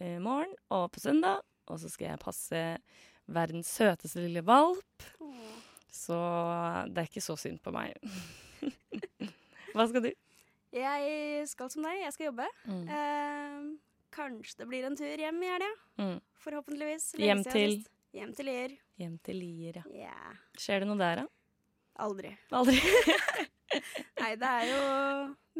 i 0.00 0.14
morgen 0.24 0.56
og 0.72 0.88
på 0.96 1.04
søndag. 1.04 1.44
Og 1.68 1.84
så 1.84 1.92
skal 1.92 2.14
jeg 2.14 2.24
passe 2.24 2.64
verdens 3.28 3.68
søteste 3.68 4.24
lille 4.24 4.40
valp. 4.48 5.08
Åh. 5.20 5.54
Så 5.92 6.16
det 6.88 7.04
er 7.04 7.12
ikke 7.12 7.28
så 7.28 7.36
synd 7.36 7.60
på 7.60 7.76
meg. 7.76 7.92
Hva 9.76 9.84
skal 9.84 10.08
du? 10.08 10.12
Jeg 10.72 11.48
skal 11.52 11.68
som 11.68 11.84
deg, 11.84 12.06
jeg 12.06 12.16
skal 12.16 12.30
jobbe. 12.32 12.52
Mm. 12.64 12.84
Uh, 12.88 13.91
Kanskje 14.12 14.62
det 14.62 14.68
blir 14.68 14.84
en 14.84 14.96
tur 14.98 15.24
hjem 15.24 15.42
i 15.42 15.50
helga. 15.50 15.70
Mm. 16.00 16.16
Forhåpentligvis. 16.44 17.12
Hjem 17.20 17.44
til? 17.46 17.78
Hjem 18.12 18.32
til 18.36 18.48
Lier. 18.50 18.74
Hjem 19.00 19.14
til 19.24 19.38
Lier, 19.40 19.78
ja. 19.80 20.08
Yeah. 20.10 20.40
Skjer 20.60 20.82
det 20.82 20.88
noe 20.90 21.00
der, 21.00 21.22
da? 21.22 21.30
Aldri. 22.04 22.32
Aldri. 22.52 22.76
Nei, 24.20 24.34
det 24.40 24.50
er 24.50 24.66
jo 24.68 24.82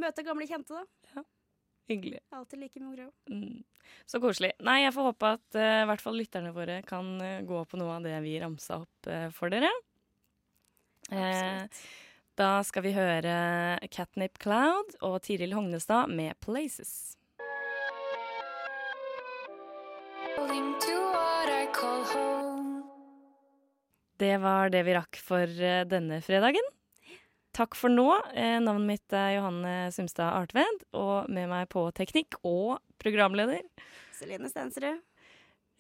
møte 0.03 0.25
gamle 0.27 0.49
kjente, 0.49 0.77
da. 0.77 1.15
Ja. 1.15 1.25
Hyggelig. 1.89 2.21
Alltid 2.37 2.61
like 2.61 2.81
moro. 2.81 3.09
Mm. 3.31 3.65
Så 4.07 4.21
koselig. 4.21 4.53
Nei, 4.65 4.83
jeg 4.85 4.95
får 4.97 5.09
håpe 5.11 5.33
at 5.39 5.59
uh, 5.59 5.81
i 5.83 5.89
hvert 5.91 6.05
fall 6.05 6.17
lytterne 6.21 6.53
våre 6.55 6.79
kan 6.89 7.09
uh, 7.21 7.41
gå 7.49 7.65
på 7.69 7.81
noe 7.81 7.97
av 7.97 8.07
det 8.07 8.21
vi 8.25 8.37
ramsa 8.41 8.83
opp 8.85 9.11
uh, 9.11 9.29
for 9.35 9.53
dere. 9.53 9.73
da 12.39 12.53
skal 12.65 12.85
vi 12.87 12.95
høre 12.97 13.35
Catnip 13.93 14.39
Cloud 14.41 14.95
og 15.05 15.19
Tiril 15.25 15.53
Hognestad 15.57 16.09
med 16.09 16.37
'Places'. 16.41 17.17
Det 24.23 24.37
var 24.39 24.71
det 24.71 24.85
vi 24.87 24.95
rakk 24.95 25.19
for 25.19 25.51
eh, 25.51 25.83
denne 25.89 26.21
fredagen. 26.23 26.67
Takk 27.57 27.75
for 27.75 27.91
nå. 27.91 28.07
Eh, 28.39 28.61
navnet 28.63 28.87
mitt 28.87 29.17
er 29.19 29.35
Johanne 29.35 29.91
Sumstad 29.93 30.31
Artved, 30.31 30.85
og 30.95 31.31
med 31.33 31.51
meg 31.51 31.67
på 31.73 31.89
teknikk 31.97 32.39
og 32.47 32.79
programleder 33.03 33.65
Celine 34.15 34.51
Stensrud. 34.53 35.01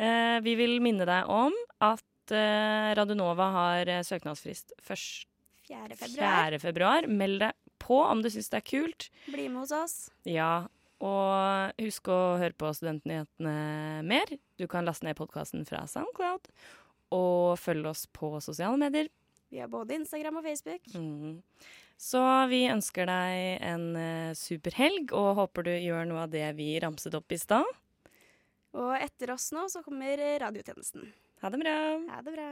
Eh, 0.02 0.38
vi 0.42 0.56
vil 0.58 0.80
minne 0.82 1.06
deg 1.08 1.30
om 1.30 1.54
at 1.82 2.08
Radionova 2.32 3.48
har 3.52 3.88
søknadsfrist 4.06 4.76
først 4.80 5.26
4. 5.68 5.96
februar. 5.98 6.52
4. 6.54 6.60
februar. 6.62 7.08
Meld 7.10 7.42
deg 7.42 7.56
på 7.82 7.98
om 8.06 8.22
du 8.24 8.30
syns 8.32 8.48
det 8.50 8.62
er 8.62 8.68
kult. 8.70 9.08
Bli 9.26 9.48
med 9.50 9.64
hos 9.64 9.74
oss. 9.76 9.96
Ja, 10.26 10.64
og 11.02 11.82
husk 11.82 12.08
å 12.12 12.20
høre 12.38 12.54
på 12.54 12.70
Studentnyhetene 12.76 13.54
mer. 14.06 14.32
Du 14.60 14.68
kan 14.70 14.86
laste 14.86 15.06
ned 15.08 15.18
podkasten 15.18 15.66
fra 15.68 15.82
Soundcloud 15.90 16.50
og 17.12 17.58
følge 17.60 17.90
oss 17.90 18.06
på 18.14 18.36
sosiale 18.40 18.78
medier. 18.80 19.10
Vi 19.52 19.60
har 19.60 19.68
både 19.68 19.98
Instagram 19.98 20.38
og 20.40 20.46
Facebook. 20.46 20.86
Mm. 20.96 21.42
Så 22.00 22.22
vi 22.50 22.62
ønsker 22.72 23.06
deg 23.06 23.64
en 23.68 23.84
uh, 23.94 24.32
super 24.38 24.74
helg, 24.78 25.12
og 25.12 25.36
håper 25.38 25.68
du 25.68 25.72
gjør 25.74 26.08
noe 26.08 26.24
av 26.24 26.32
det 26.32 26.46
vi 26.56 26.72
ramset 26.82 27.14
opp 27.18 27.34
i 27.34 27.38
stad. 27.40 27.68
Og 28.72 28.94
etter 28.96 29.34
oss 29.34 29.50
nå 29.52 29.66
så 29.68 29.84
kommer 29.84 30.16
radiotjenesten. 30.40 31.10
Ha 31.44 31.52
det 31.52 31.60
bra. 31.60 31.76
Ha 32.14 32.22
det 32.24 32.32
bra. 32.32 32.48